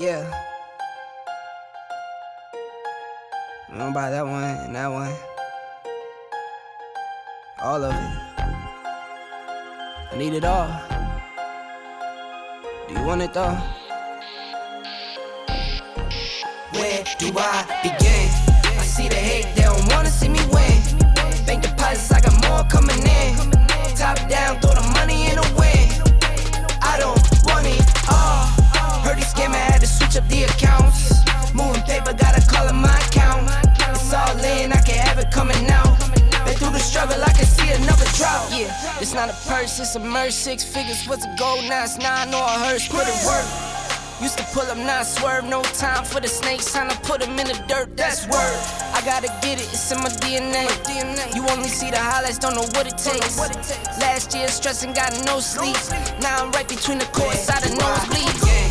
Yeah. 0.00 0.24
I'm 3.68 3.76
gonna 3.76 3.92
buy 3.92 4.08
that 4.08 4.24
one 4.24 4.42
and 4.42 4.74
that 4.74 4.86
one. 4.86 5.12
All 7.62 7.84
of 7.84 7.92
it. 7.92 8.00
I 10.10 10.16
need 10.16 10.32
it 10.32 10.44
all. 10.46 10.68
Do 12.88 12.94
you 12.94 13.04
want 13.06 13.20
it 13.20 13.34
though? 13.34 13.58
Where 16.72 17.04
do 17.18 17.32
I 17.36 17.66
begin? 17.82 18.30
I 18.80 18.84
see 18.84 19.06
the 19.06 19.16
hate, 19.16 19.54
they 19.54 19.64
don't 19.64 19.86
wanna 19.92 20.08
see 20.08 20.30
me 20.30 20.40
win. 20.50 20.80
Bank 21.44 21.62
deposits, 21.62 22.10
I 22.10 22.22
got 22.22 22.40
more 22.48 22.64
coming 22.70 23.04
in. 23.06 23.36
Top 23.96 24.16
down, 24.30 24.60
throw 24.60 24.72
the 24.72 24.92
money 24.94 25.28
in 25.28 25.36
the 25.36 25.42
wind. 25.42 25.59
Up 30.20 30.28
the 30.28 30.44
accounts. 30.44 31.24
Moving 31.54 31.82
paper, 31.82 32.12
gotta 32.12 32.42
call 32.46 32.68
it 32.68 32.74
my 32.74 32.96
account. 33.08 33.48
It's 33.90 34.12
all 34.12 34.36
in, 34.38 34.72
I 34.72 34.80
can 34.82 34.98
have 35.06 35.18
it 35.18 35.30
coming 35.32 35.64
out. 35.70 35.98
Been 36.44 36.56
through 36.56 36.72
the 36.72 36.78
struggle, 36.78 37.16
I 37.22 37.32
can 37.32 37.46
see 37.46 37.70
another 37.72 38.06
drought. 38.16 38.48
Yeah, 38.50 39.00
it's 39.00 39.14
not 39.14 39.28
a 39.30 39.36
purse, 39.48 39.80
it's 39.80 39.96
a 39.96 40.00
merce. 40.00 40.34
Six 40.34 40.64
figures 40.64 41.06
what's 41.06 41.24
a 41.24 41.34
gold, 41.38 41.64
now 41.68 41.84
it's 41.84 41.98
nine 41.98 42.34
or 42.34 42.42
a 42.42 42.58
hearse. 42.64 42.88
Put 42.88 43.06
it 43.08 43.18
work. 43.26 43.46
Used 44.20 44.36
to 44.36 44.44
pull 44.52 44.68
up, 44.68 44.76
not 44.76 45.06
swerve. 45.06 45.44
No 45.48 45.62
time 45.62 46.04
for 46.04 46.20
the 46.20 46.28
snakes, 46.28 46.72
time 46.72 46.90
to 46.90 46.96
put 47.00 47.20
them 47.22 47.38
in 47.38 47.46
the 47.46 47.58
dirt. 47.66 47.96
That's 47.96 48.26
word. 48.28 48.56
I 48.92 49.00
gotta 49.04 49.28
get 49.40 49.56
it, 49.62 49.68
it's 49.72 49.90
in 49.92 49.98
my 49.98 50.10
DNA. 50.20 50.66
You 51.34 51.42
only 51.48 51.68
see 51.68 51.90
the 51.90 51.98
highlights, 51.98 52.38
don't 52.38 52.54
know 52.54 52.68
what 52.76 52.86
it 52.86 52.98
takes. 52.98 53.38
Last 54.04 54.34
year, 54.34 54.48
stressing, 54.48 54.92
got 54.92 55.12
no 55.24 55.40
sleep. 55.40 55.78
Now 56.20 56.44
I'm 56.44 56.50
right 56.52 56.68
between 56.68 56.98
the 56.98 57.08
courts, 57.16 57.44
side 57.48 57.64
of 57.64 57.72
nosebleeds. 57.72 58.69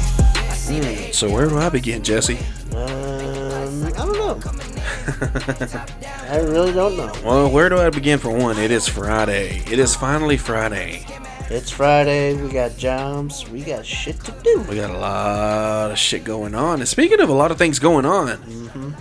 So 0.69 1.31
where 1.31 1.49
do 1.49 1.57
I 1.57 1.67
begin, 1.69 2.03
Jesse? 2.03 2.37
Um, 2.75 3.83
I 3.83 3.91
don't 3.91 4.13
know. 4.13 4.39
I 6.29 6.37
really 6.41 6.71
don't 6.71 6.95
know. 6.95 7.11
Well, 7.25 7.49
where 7.49 7.69
do 7.69 7.79
I 7.79 7.89
begin 7.89 8.19
for 8.19 8.29
one? 8.29 8.59
It 8.59 8.69
is 8.69 8.87
Friday. 8.87 9.63
It 9.69 9.79
is 9.79 9.95
finally 9.95 10.37
Friday. 10.37 11.07
It's 11.49 11.71
Friday. 11.71 12.39
We 12.39 12.49
got 12.49 12.77
jobs. 12.77 13.49
We 13.49 13.63
got 13.63 13.83
shit 13.83 14.19
to 14.25 14.31
do. 14.43 14.63
We 14.69 14.75
got 14.75 14.91
a 14.91 14.97
lot 14.99 15.89
of 15.89 15.97
shit 15.97 16.23
going 16.23 16.53
on. 16.53 16.81
And 16.81 16.87
speaking 16.87 17.19
of 17.19 17.29
a 17.29 17.33
lot 17.33 17.49
of 17.49 17.57
things 17.57 17.79
going 17.79 18.05
on, 18.05 18.95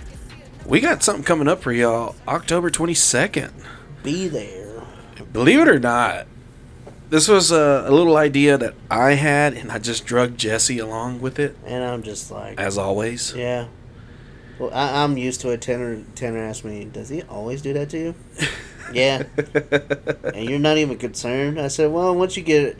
we 0.65 0.79
got 0.79 1.03
something 1.03 1.23
coming 1.23 1.47
up 1.47 1.61
for 1.61 1.71
y'all 1.71 2.15
October 2.27 2.71
22nd. 2.71 3.51
Be 4.01 4.27
there. 4.27 4.81
Believe 5.31 5.59
it 5.59 5.67
or 5.67 5.79
not, 5.79 6.25
this 7.09 7.27
was 7.27 7.51
a, 7.51 7.85
a 7.87 7.91
little 7.91 8.17
idea 8.17 8.57
that 8.57 8.73
I 8.89 9.13
had, 9.13 9.53
and 9.53 9.71
I 9.71 9.79
just 9.79 10.05
drugged 10.05 10.37
Jesse 10.39 10.79
along 10.79 11.21
with 11.21 11.39
it, 11.39 11.55
And 11.65 11.83
I'm 11.83 12.03
just 12.03 12.31
like, 12.31 12.59
as 12.59 12.77
always. 12.77 13.33
yeah. 13.35 13.67
Well, 14.59 14.71
I, 14.73 15.03
I'm 15.03 15.17
used 15.17 15.41
to 15.41 15.51
it. 15.51 15.61
Tanner, 15.61 16.03
Tanner 16.15 16.39
asked 16.39 16.65
me, 16.65 16.83
does 16.85 17.07
he 17.09 17.21
always 17.23 17.61
do 17.61 17.71
that 17.73 17.89
to 17.91 17.97
you? 17.97 18.15
yeah. 18.93 19.23
And 20.33 20.49
you're 20.49 20.59
not 20.59 20.77
even 20.77 20.97
concerned. 20.97 21.59
I 21.59 21.69
said, 21.69 21.91
well, 21.91 22.13
once 22.13 22.35
you 22.35 22.43
get 22.43 22.63
it, 22.63 22.77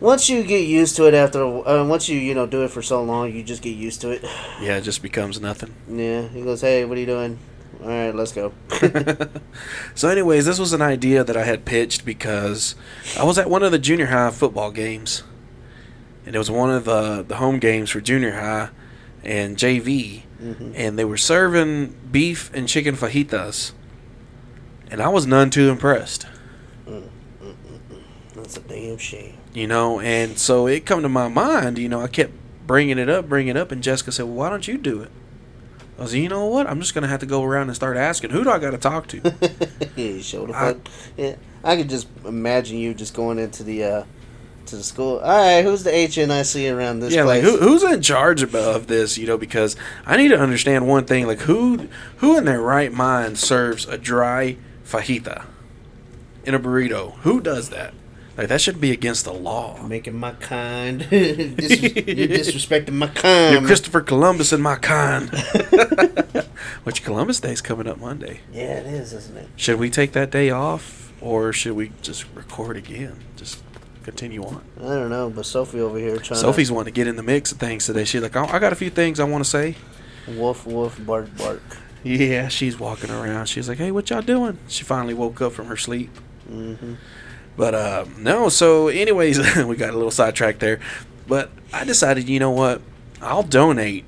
once 0.00 0.28
you 0.30 0.42
get 0.42 0.66
used 0.66 0.96
to 0.96 1.06
it 1.06 1.14
after, 1.14 1.44
uh, 1.44 1.84
once 1.84 2.08
you 2.08 2.18
you 2.18 2.34
know 2.34 2.46
do 2.46 2.64
it 2.64 2.70
for 2.70 2.80
so 2.82 3.02
long, 3.04 3.32
you 3.34 3.42
just 3.44 3.62
get 3.62 3.76
used 3.76 4.00
to 4.00 4.10
it. 4.10 4.24
Yeah, 4.60 4.78
it 4.78 4.80
just 4.82 5.02
becomes 5.02 5.40
nothing. 5.40 5.74
Yeah. 5.88 6.22
He 6.28 6.40
goes, 6.42 6.62
hey, 6.62 6.84
what 6.86 6.96
are 6.96 7.00
you 7.00 7.06
doing? 7.06 7.38
All 7.82 7.88
right, 7.88 8.14
let's 8.14 8.32
go. 8.32 8.52
So, 9.94 10.08
anyways, 10.08 10.46
this 10.46 10.58
was 10.58 10.72
an 10.72 10.80
idea 10.82 11.24
that 11.24 11.36
I 11.36 11.44
had 11.44 11.64
pitched 11.64 12.04
because 12.04 12.74
I 13.18 13.24
was 13.24 13.38
at 13.38 13.50
one 13.50 13.62
of 13.62 13.72
the 13.72 13.78
junior 13.78 14.06
high 14.06 14.30
football 14.30 14.70
games, 14.70 15.22
and 16.24 16.34
it 16.34 16.38
was 16.38 16.50
one 16.50 16.70
of 16.70 16.84
the 16.84 17.22
the 17.26 17.36
home 17.36 17.58
games 17.58 17.90
for 17.90 18.00
junior 18.00 18.32
high 18.32 18.70
and 19.24 19.56
JV, 19.56 20.22
mm-hmm. 20.40 20.72
and 20.74 20.98
they 20.98 21.04
were 21.04 21.16
serving 21.18 21.94
beef 22.10 22.50
and 22.54 22.68
chicken 22.68 22.96
fajitas, 22.96 23.72
and 24.90 25.02
I 25.02 25.08
was 25.08 25.26
none 25.26 25.50
too 25.50 25.68
impressed. 25.68 26.26
That's 28.34 28.56
a 28.56 28.60
damn 28.60 28.98
shame. 28.98 29.36
you 29.54 29.66
know 29.66 30.00
and 30.00 30.38
so 30.38 30.66
it 30.66 30.84
come 30.84 31.02
to 31.02 31.08
my 31.08 31.28
mind 31.28 31.78
you 31.78 31.88
know 31.88 32.00
i 32.00 32.08
kept 32.08 32.32
bringing 32.66 32.98
it 32.98 33.08
up 33.08 33.28
bringing 33.28 33.56
it 33.56 33.56
up 33.56 33.70
and 33.70 33.82
jessica 33.82 34.10
said 34.10 34.24
well 34.24 34.34
why 34.34 34.50
don't 34.50 34.66
you 34.66 34.76
do 34.76 35.00
it 35.00 35.10
i 35.98 36.02
was 36.02 36.12
like, 36.12 36.22
you 36.22 36.28
know 36.28 36.46
what 36.46 36.66
i'm 36.66 36.80
just 36.80 36.94
gonna 36.94 37.06
have 37.08 37.20
to 37.20 37.26
go 37.26 37.42
around 37.42 37.68
and 37.68 37.76
start 37.76 37.96
asking 37.96 38.30
who 38.30 38.42
do 38.44 38.50
i 38.50 38.58
gotta 38.58 38.78
talk 38.78 39.06
to 39.08 39.18
yeah, 39.96 40.20
show 40.20 40.46
the 40.46 40.54
I- 40.54 40.72
fuck. 40.72 40.88
Yeah, 41.16 41.36
I 41.64 41.76
could 41.76 41.88
just 41.88 42.08
imagine 42.24 42.78
you 42.78 42.94
just 42.94 43.14
going 43.14 43.38
into 43.38 43.62
the 43.62 43.84
uh 43.84 44.04
to 44.66 44.76
the 44.76 44.82
school. 44.84 45.18
All 45.18 45.28
right, 45.28 45.64
who's 45.64 45.82
the 45.82 45.90
HNIC 45.90 46.72
around 46.74 47.00
this 47.00 47.12
yeah 47.12 47.24
like 47.24 47.42
place? 47.42 47.58
who, 47.58 47.58
who's 47.60 47.82
in 47.82 48.00
charge 48.00 48.42
of, 48.42 48.54
of 48.54 48.86
this 48.86 49.18
you 49.18 49.26
know 49.26 49.36
because 49.36 49.74
i 50.06 50.16
need 50.16 50.28
to 50.28 50.38
understand 50.38 50.86
one 50.86 51.04
thing 51.04 51.26
like 51.26 51.40
who 51.40 51.88
who 52.18 52.38
in 52.38 52.44
their 52.44 52.60
right 52.60 52.92
mind 52.92 53.38
serves 53.38 53.86
a 53.86 53.98
dry 53.98 54.56
fajita 54.84 55.44
in 56.44 56.54
a 56.54 56.60
burrito 56.60 57.14
who 57.18 57.40
does 57.40 57.70
that 57.70 57.92
like 58.36 58.48
that 58.48 58.60
should 58.60 58.80
be 58.80 58.90
against 58.92 59.24
the 59.24 59.32
law 59.32 59.82
Making 59.82 60.18
my 60.18 60.32
kind. 60.32 61.00
Dis- 61.10 61.82
you're 61.82 62.28
disrespecting 62.28 62.92
my 62.94 63.08
kind. 63.08 63.52
you're 63.54 63.62
christopher 63.66 64.00
columbus 64.00 64.52
and 64.52 64.62
my 64.62 64.76
kind 64.76 65.30
which 66.84 67.04
columbus 67.04 67.40
day's 67.40 67.60
coming 67.60 67.86
up 67.86 67.98
monday 67.98 68.40
yeah, 68.52 68.78
it 68.78 68.86
is, 68.86 69.12
isn't 69.12 69.36
it? 69.36 69.48
Should 69.56 69.78
we 69.78 69.90
take 69.90 70.12
that 70.12 70.30
day 70.30 70.50
off, 70.50 71.12
or 71.20 71.52
should 71.52 71.72
we 71.74 71.92
just 72.02 72.24
record 72.34 72.76
again? 72.76 73.16
Just 73.36 73.62
continue 74.02 74.42
on. 74.44 74.62
I 74.78 74.82
don't 74.82 75.10
know, 75.10 75.30
but 75.30 75.46
Sophie 75.46 75.80
over 75.80 75.98
here 75.98 76.16
trying. 76.18 76.40
Sophie's 76.40 76.70
wanting 76.72 76.92
to 76.92 76.96
get 76.96 77.06
in 77.06 77.16
the 77.16 77.22
mix 77.22 77.52
of 77.52 77.58
things 77.58 77.86
today. 77.86 78.04
She's 78.04 78.20
like, 78.22 78.34
oh, 78.36 78.44
I 78.46 78.58
got 78.58 78.72
a 78.72 78.76
few 78.76 78.90
things 78.90 79.20
I 79.20 79.24
want 79.24 79.44
to 79.44 79.48
say. 79.50 79.76
to 80.26 80.32
woof 80.40 80.66
woof 80.66 81.04
bark 81.06 81.34
bark. 81.36 81.62
Yeah, 82.02 82.48
she's 82.48 82.78
walking 82.78 83.10
around. 83.10 83.46
She's 83.46 83.68
like, 83.68 83.78
hey, 83.78 83.92
what 83.92 84.10
y'all 84.10 84.22
doing? 84.22 84.58
She 84.68 84.82
finally 84.84 85.14
woke 85.14 85.40
up 85.40 85.52
from 85.52 85.66
her 85.66 85.76
sleep. 85.76 86.10
Mm-hmm. 86.50 86.94
But 87.56 87.74
uh, 87.74 88.04
no, 88.18 88.48
so 88.48 88.88
anyways, 88.88 89.38
we 89.64 89.76
got 89.76 89.90
a 89.90 89.96
little 89.96 90.10
sidetracked 90.10 90.60
there. 90.60 90.80
But 91.26 91.50
I 91.72 91.84
decided, 91.84 92.28
you 92.28 92.40
know 92.40 92.50
what? 92.50 92.80
I'll 93.20 93.42
donate 93.44 94.04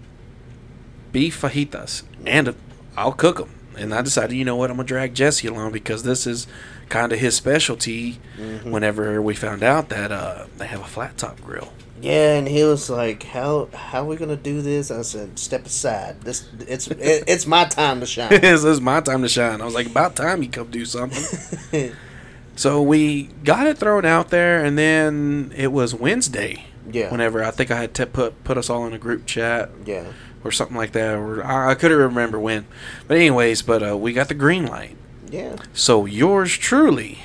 beef 1.12 1.40
fajitas 1.40 2.02
and 2.26 2.54
I'll 2.96 3.12
cook 3.12 3.38
them. 3.38 3.50
And 3.76 3.92
I 3.94 4.02
decided, 4.02 4.36
you 4.36 4.44
know 4.44 4.56
what? 4.56 4.70
I'm 4.70 4.76
gonna 4.76 4.86
drag 4.86 5.14
Jesse 5.14 5.48
along 5.48 5.72
because 5.72 6.04
this 6.04 6.26
is 6.26 6.46
kind 6.88 7.12
of 7.12 7.18
his 7.18 7.34
specialty. 7.34 8.18
Whenever 8.64 9.20
we 9.20 9.34
found 9.34 9.62
out 9.62 9.88
that 9.88 10.12
uh, 10.12 10.46
they 10.58 10.66
have 10.66 10.80
a 10.80 10.84
flat 10.84 11.18
top 11.18 11.40
grill, 11.40 11.72
Yeah, 12.00 12.34
and 12.36 12.46
he 12.46 12.62
was 12.62 12.88
like, 12.88 13.24
"How 13.24 13.68
how 13.74 14.02
are 14.02 14.06
we 14.06 14.16
gonna 14.16 14.36
do 14.36 14.62
this?" 14.62 14.90
I 14.92 15.02
said, 15.02 15.38
"Step 15.38 15.66
aside. 15.66 16.20
This 16.20 16.48
it's 16.68 16.86
it, 16.86 17.24
it's 17.26 17.46
my 17.46 17.64
time 17.64 17.98
to 18.00 18.06
shine." 18.06 18.30
this 18.40 18.62
is 18.62 18.80
my 18.80 19.00
time 19.00 19.22
to 19.22 19.28
shine. 19.28 19.60
I 19.60 19.64
was 19.64 19.74
like, 19.74 19.86
about 19.86 20.14
time 20.14 20.42
you 20.42 20.48
come 20.48 20.70
do 20.70 20.84
something. 20.84 21.92
so 22.56 22.82
we 22.82 23.24
got 23.44 23.66
it 23.66 23.78
thrown 23.78 24.04
out 24.04 24.30
there, 24.30 24.64
and 24.64 24.78
then 24.78 25.52
it 25.56 25.72
was 25.72 25.94
Wednesday. 25.94 26.66
Yeah. 26.90 27.10
Whenever 27.10 27.42
I 27.42 27.50
think 27.50 27.70
I 27.70 27.80
had 27.80 27.94
to 27.94 28.06
put 28.06 28.44
put 28.44 28.58
us 28.58 28.68
all 28.68 28.86
in 28.86 28.92
a 28.92 28.98
group 28.98 29.24
chat 29.24 29.70
yeah. 29.86 30.12
or 30.44 30.52
something 30.52 30.76
like 30.76 30.92
that, 30.92 31.14
or 31.14 31.42
I, 31.42 31.70
I 31.70 31.74
couldn't 31.74 31.96
remember 31.96 32.38
when. 32.38 32.66
But 33.08 33.16
anyways, 33.16 33.62
but 33.62 33.82
uh, 33.82 33.96
we 33.96 34.12
got 34.12 34.28
the 34.28 34.34
green 34.34 34.66
light. 34.66 34.96
Yeah. 35.30 35.56
So 35.72 36.04
yours 36.04 36.56
truly, 36.56 37.20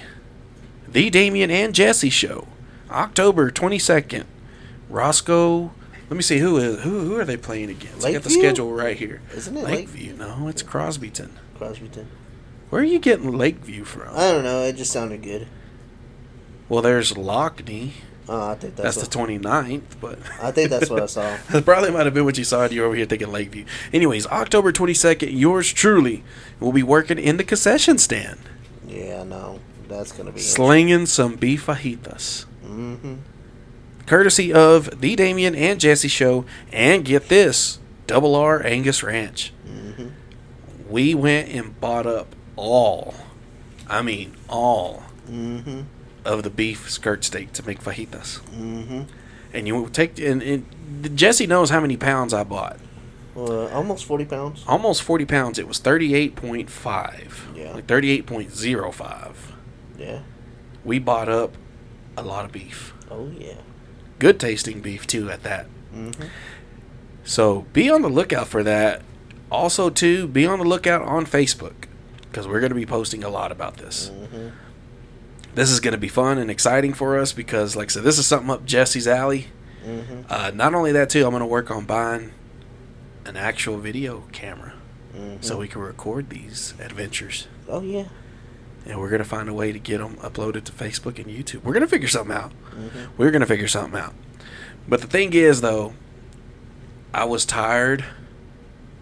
the 0.88 1.10
Damien 1.10 1.52
and 1.52 1.76
Jesse 1.76 2.10
show, 2.10 2.48
October 2.90 3.52
twenty 3.52 3.80
second. 3.80 4.26
Roscoe. 4.90 5.72
Let 6.10 6.16
me 6.16 6.24
see 6.24 6.40
who 6.40 6.58
is 6.58 6.82
who 6.82 7.02
who 7.02 7.18
are 7.18 7.26
they 7.26 7.38
playing 7.38 7.70
against? 7.70 8.04
I 8.04 8.14
got 8.14 8.24
the 8.24 8.32
schedule 8.32 8.74
right 8.74 8.98
here. 8.98 9.22
Isn't 9.36 9.56
it 9.56 9.64
Lakeview? 9.64 10.16
No, 10.16 10.48
it's 10.48 10.64
Crosbyton. 10.64 11.32
Crosbyton. 11.60 12.06
Where 12.70 12.82
are 12.82 12.86
you 12.86 13.00
getting 13.00 13.36
Lakeview 13.36 13.84
from? 13.84 14.16
I 14.16 14.32
don't 14.32 14.44
know. 14.44 14.64
It 14.64 14.76
just 14.76 14.92
sounded 14.92 15.22
good. 15.24 15.48
well, 16.68 16.82
there's 16.82 17.14
Lockney. 17.14 17.92
Oh, 18.32 18.50
I 18.52 18.54
think 18.56 18.76
that's, 18.76 18.96
That's, 18.96 19.08
the 19.08 19.18
29th, 19.18 19.82
but 20.00 20.20
I 20.40 20.52
think 20.52 20.70
that's 20.70 20.88
what 20.88 21.02
I 21.02 21.08
saw. 21.08 21.36
that 21.50 21.66
probably 21.66 21.90
might 21.90 22.06
have 22.06 22.14
been 22.14 22.26
what 22.26 22.38
you 22.38 22.44
saw. 22.44 22.66
You 22.66 22.82
were 22.82 22.88
over 22.88 22.96
here 22.96 23.08
thinking 23.08 23.32
Lakeview. 23.32 23.66
Anyways, 23.92 24.28
October 24.28 24.72
22nd, 24.72 25.36
yours 25.36 25.74
truly 25.74 26.24
will 26.60 26.72
be 26.72 26.84
working 26.84 27.18
in 27.18 27.38
the 27.38 27.44
concession 27.44 27.98
stand, 27.98 28.38
Yeah, 28.88 29.24
no, 29.24 29.60
that's 29.88 30.12
gonna 30.12 30.32
be. 30.32 30.40
slinging 30.42 31.08
some 31.08 31.38
beef 31.38 31.66
fajitas. 31.66 32.46
Mm-hmm. 32.64 33.16
courtesy 34.06 34.54
of 34.54 35.02
the 35.02 35.16
Damien 35.16 35.56
and 35.56 35.80
Jesse 35.80 36.08
show, 36.08 36.46
and 36.72 37.04
get 37.04 37.30
this, 37.30 37.80
Double 38.06 38.36
R 38.36 38.64
Angus 38.64 39.02
Ranch. 39.02 39.54
Mm-hmm. 39.68 40.10
We 40.88 41.16
went 41.16 41.50
and 41.50 41.80
bought 41.82 42.06
up 42.06 42.36
all, 42.60 43.14
I 43.88 44.02
mean 44.02 44.34
all, 44.50 45.04
Mm-hmm. 45.30 45.82
of 46.26 46.42
the 46.42 46.50
beef 46.50 46.90
skirt 46.90 47.24
steak 47.24 47.54
to 47.54 47.66
make 47.66 47.82
fajitas. 47.82 48.40
Mm-hmm. 48.50 49.04
And 49.54 49.68
you 49.68 49.76
will 49.76 49.90
take 49.90 50.18
and, 50.20 50.42
and 50.42 51.18
Jesse 51.18 51.46
knows 51.46 51.70
how 51.70 51.80
many 51.80 51.98
pounds 51.98 52.34
I 52.34 52.44
bought. 52.44 52.80
Well, 53.36 53.68
almost 53.70 54.06
forty 54.06 54.26
pounds. 54.26 54.64
Almost 54.68 55.04
forty 55.04 55.26
pounds. 55.26 55.60
It 55.60 55.68
was 55.68 55.78
thirty 55.78 56.16
eight 56.16 56.36
point 56.36 56.70
five. 56.72 57.48
Yeah. 57.56 57.74
Like 57.74 57.86
thirty 57.86 58.10
eight 58.10 58.26
point 58.26 58.52
zero 58.56 58.92
five. 58.92 59.54
Yeah. 60.00 60.22
We 60.84 60.98
bought 60.98 61.30
up 61.30 61.56
a 62.18 62.24
lot 62.24 62.44
of 62.46 62.52
beef. 62.52 62.94
Oh 63.12 63.32
yeah. 63.38 63.62
Good 64.18 64.40
tasting 64.40 64.82
beef 64.82 65.06
too 65.06 65.30
at 65.30 65.44
that. 65.44 65.68
Mm-hmm. 65.94 66.26
So 67.24 67.68
be 67.72 67.90
on 67.90 68.02
the 68.02 68.10
lookout 68.10 68.48
for 68.48 68.64
that. 68.64 69.04
Also, 69.52 69.90
too, 69.90 70.28
be 70.28 70.46
on 70.46 70.60
the 70.60 70.66
lookout 70.66 71.02
on 71.04 71.26
Facebook 71.26 71.79
because 72.30 72.48
we're 72.48 72.60
going 72.60 72.72
to 72.72 72.76
be 72.76 72.86
posting 72.86 73.24
a 73.24 73.30
lot 73.30 73.52
about 73.52 73.78
this. 73.78 74.12
Mm-hmm. 74.14 74.50
This 75.56 75.72
is 75.72 75.80
going 75.80 75.94
to 75.94 75.98
be 76.00 76.08
fun 76.08 76.38
and 76.38 76.50
exciting 76.52 76.94
for 76.94 77.18
us 77.18 77.34
because, 77.34 77.76
like 77.76 77.90
I 77.90 77.92
said, 77.94 78.04
this 78.04 78.18
is 78.20 78.28
something 78.28 78.50
up 78.50 78.66
Jesse's 78.66 79.08
alley. 79.08 79.48
Mm-hmm. 79.86 80.22
Uh, 80.30 80.52
not 80.54 80.76
only 80.76 80.92
that, 80.92 81.10
too, 81.10 81.24
I'm 81.26 81.32
going 81.32 81.42
to 81.42 81.48
work 81.48 81.72
on 81.72 81.86
buying 81.86 82.32
an 83.26 83.36
actual 83.36 83.78
video 83.78 84.24
camera 84.32 84.74
Mm-hmm. 85.16 85.42
so 85.42 85.58
we 85.58 85.68
can 85.68 85.82
record 85.82 86.30
these 86.30 86.76
adventures. 86.80 87.48
Oh 87.68 87.82
yeah. 87.82 88.06
And 88.86 89.00
we're 89.00 89.10
going 89.10 89.24
to 89.24 89.28
find 89.28 89.50
a 89.50 89.54
way 89.54 89.72
to 89.72 89.80
get 89.80 89.98
them 89.98 90.16
uploaded 90.18 90.66
to 90.66 90.72
Facebook 90.72 91.18
and 91.18 91.26
YouTube. 91.26 91.64
We're 91.64 91.74
going 91.74 91.82
to 91.82 91.90
figure 91.90 92.08
something 92.08 92.36
out. 92.36 92.52
Mm-hmm. 92.72 93.18
We're 93.18 93.32
going 93.32 93.42
to 93.42 93.48
figure 93.48 93.68
something 93.68 94.00
out. 94.00 94.14
But 94.88 95.02
the 95.02 95.08
thing 95.08 95.34
is, 95.34 95.62
though, 95.62 95.94
I 97.14 97.26
was 97.26 97.44
tired 97.44 98.06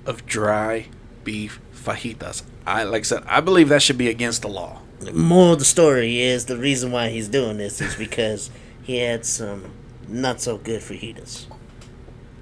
of 0.06 0.26
dry 0.26 0.88
beef 1.24 1.60
fajitas. 1.88 2.44
I 2.66 2.84
like 2.84 3.02
I 3.02 3.04
said, 3.04 3.24
I 3.28 3.42
believe 3.42 3.70
that 3.70 3.82
should 3.82 3.98
be 3.98 4.10
against 4.10 4.42
the 4.42 4.50
law. 4.50 4.82
More 5.14 5.54
of 5.54 5.60
the 5.60 5.66
story 5.66 6.22
is 6.22 6.46
the 6.46 6.58
reason 6.58 6.92
why 6.92 7.10
he's 7.10 7.28
doing 7.28 7.58
this 7.58 7.80
is 7.82 7.96
because 7.96 8.50
he 8.84 8.98
had 8.98 9.26
some 9.26 9.72
not 10.08 10.42
so 10.42 10.58
good 10.58 10.82
fajitas. 10.82 11.46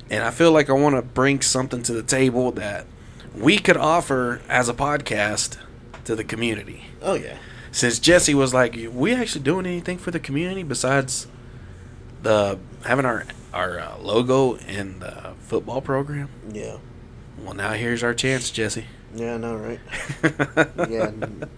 And 0.09 0.24
I 0.24 0.31
feel 0.31 0.51
like 0.51 0.69
I 0.69 0.74
want 0.74 0.95
to 0.95 1.01
bring 1.01 1.42
something 1.42 1.83
to 1.83 1.94
the 1.94 2.03
table 2.03 2.51
that 2.51 2.86
we 3.36 3.57
could 3.57 3.77
offer 3.77 4.42
as 4.47 4.69
a 4.69 4.74
podcast 4.74 5.57
to 6.06 6.15
the 6.15 6.24
community. 6.24 6.86
Oh 7.01 7.15
yeah. 7.15 7.38
Since 7.71 8.00
Jesse 8.00 8.33
was 8.33 8.53
like, 8.53 8.77
"We 8.92 9.13
actually 9.13 9.44
doing 9.44 9.65
anything 9.65 9.97
for 9.97 10.12
the 10.12 10.19
community 10.19 10.63
besides 10.63 11.27
the 12.24 12.57
having 12.86 13.06
our 13.06 13.25
our 13.53 13.80
uh, 13.80 13.97
logo 14.00 14.56
in 14.56 15.00
the 15.00 15.33
football 15.39 15.81
program?" 15.81 16.30
Yeah. 16.51 16.77
Well, 17.38 17.53
now 17.53 17.74
here's 17.74 18.01
our 18.01 18.13
chance, 18.13 18.50
Jesse. 18.50 18.86
Yeah, 19.15 19.35
I 19.35 19.38
know, 19.38 19.56
right? 19.56 19.79
Yeah. 20.89 21.06
n- 21.07 21.50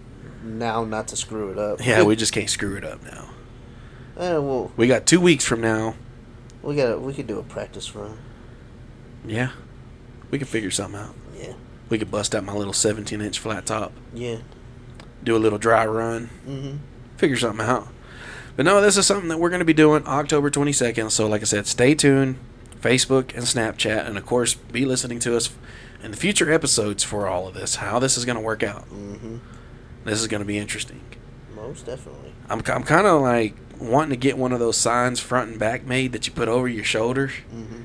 now 0.44 0.84
not 0.84 1.08
to 1.08 1.16
screw 1.16 1.50
it 1.50 1.58
up. 1.58 1.84
Yeah, 1.84 2.02
we 2.04 2.14
just 2.16 2.32
can't 2.32 2.48
screw 2.48 2.76
it 2.76 2.84
up 2.84 3.02
now. 3.02 3.28
Eh, 4.16 4.36
well, 4.38 4.72
We 4.76 4.86
got 4.86 5.06
two 5.06 5.20
weeks 5.20 5.44
from 5.44 5.60
now. 5.60 5.94
we 6.62 6.76
got 6.76 7.00
we 7.02 7.12
could 7.14 7.26
do 7.26 7.38
a 7.38 7.42
practice 7.42 7.94
run. 7.94 8.18
Yeah, 9.26 9.50
we 10.30 10.38
can 10.38 10.46
figure 10.46 10.70
something 10.70 11.00
out. 11.00 11.14
Yeah. 11.36 11.54
We 11.88 11.98
could 11.98 12.10
bust 12.10 12.34
out 12.34 12.44
my 12.44 12.52
little 12.54 12.72
17 12.72 13.20
inch 13.20 13.38
flat 13.38 13.66
top, 13.66 13.92
Yeah. 14.14 14.38
do 15.24 15.36
a 15.36 15.38
little 15.38 15.58
dry 15.58 15.84
run, 15.86 16.30
Mm-hmm. 16.48 16.76
figure 17.16 17.36
something 17.36 17.66
out. 17.66 17.88
But 18.56 18.64
no, 18.66 18.80
this 18.80 18.96
is 18.96 19.06
something 19.06 19.28
that 19.28 19.38
we're 19.38 19.50
going 19.50 19.60
to 19.60 19.64
be 19.64 19.72
doing 19.74 20.04
October 20.06 20.50
22nd. 20.50 21.10
So, 21.12 21.26
like 21.28 21.42
I 21.42 21.44
said, 21.44 21.66
stay 21.66 21.94
tuned. 21.94 22.36
Facebook 22.80 23.34
and 23.34 23.44
Snapchat, 23.44 24.06
and 24.06 24.16
of 24.16 24.24
course, 24.26 24.54
be 24.54 24.84
listening 24.84 25.18
to 25.20 25.36
us 25.36 25.50
in 26.02 26.10
the 26.10 26.16
future 26.16 26.50
episodes 26.52 27.02
for 27.04 27.26
all 27.26 27.46
of 27.48 27.54
this. 27.54 27.76
How 27.76 27.98
this 27.98 28.16
is 28.16 28.24
going 28.24 28.36
to 28.36 28.42
work 28.42 28.62
out. 28.62 28.88
Mm-hmm. 28.90 29.38
This 30.04 30.20
is 30.20 30.26
going 30.26 30.40
to 30.40 30.46
be 30.46 30.58
interesting. 30.58 31.00
Most 31.54 31.86
definitely. 31.86 32.32
I'm, 32.48 32.62
I'm 32.66 32.82
kind 32.84 33.06
of 33.06 33.20
like 33.20 33.54
wanting 33.80 34.10
to 34.10 34.16
get 34.16 34.38
one 34.38 34.52
of 34.52 34.58
those 34.60 34.76
signs 34.76 35.20
front 35.20 35.50
and 35.50 35.58
back 35.58 35.84
made 35.84 36.12
that 36.12 36.26
you 36.26 36.32
put 36.32 36.48
over 36.48 36.68
your 36.68 36.84
shoulders 36.84 37.32
Mm-hmm. 37.54 37.82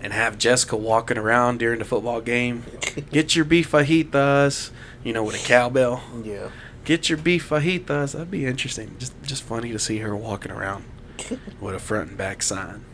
and 0.00 0.12
have 0.12 0.36
Jessica 0.38 0.76
walking 0.76 1.16
around 1.18 1.58
during 1.58 1.78
the 1.78 1.84
football 1.84 2.20
game. 2.20 2.64
Get 3.10 3.34
your 3.34 3.44
beef 3.44 3.70
fajitas, 3.72 4.70
you 5.02 5.12
know, 5.12 5.22
with 5.24 5.42
a 5.42 5.46
cowbell. 5.46 6.02
Yeah. 6.22 6.50
Get 6.84 7.08
your 7.08 7.16
beef 7.18 7.48
fajitas. 7.48 8.12
That'd 8.12 8.30
be 8.30 8.44
interesting. 8.46 8.96
Just 8.98 9.14
just 9.22 9.42
funny 9.42 9.72
to 9.72 9.78
see 9.78 9.98
her 9.98 10.14
walking 10.14 10.52
around 10.52 10.84
with 11.60 11.74
a 11.74 11.78
front 11.78 12.10
and 12.10 12.18
back 12.18 12.42
sign. 12.42 12.84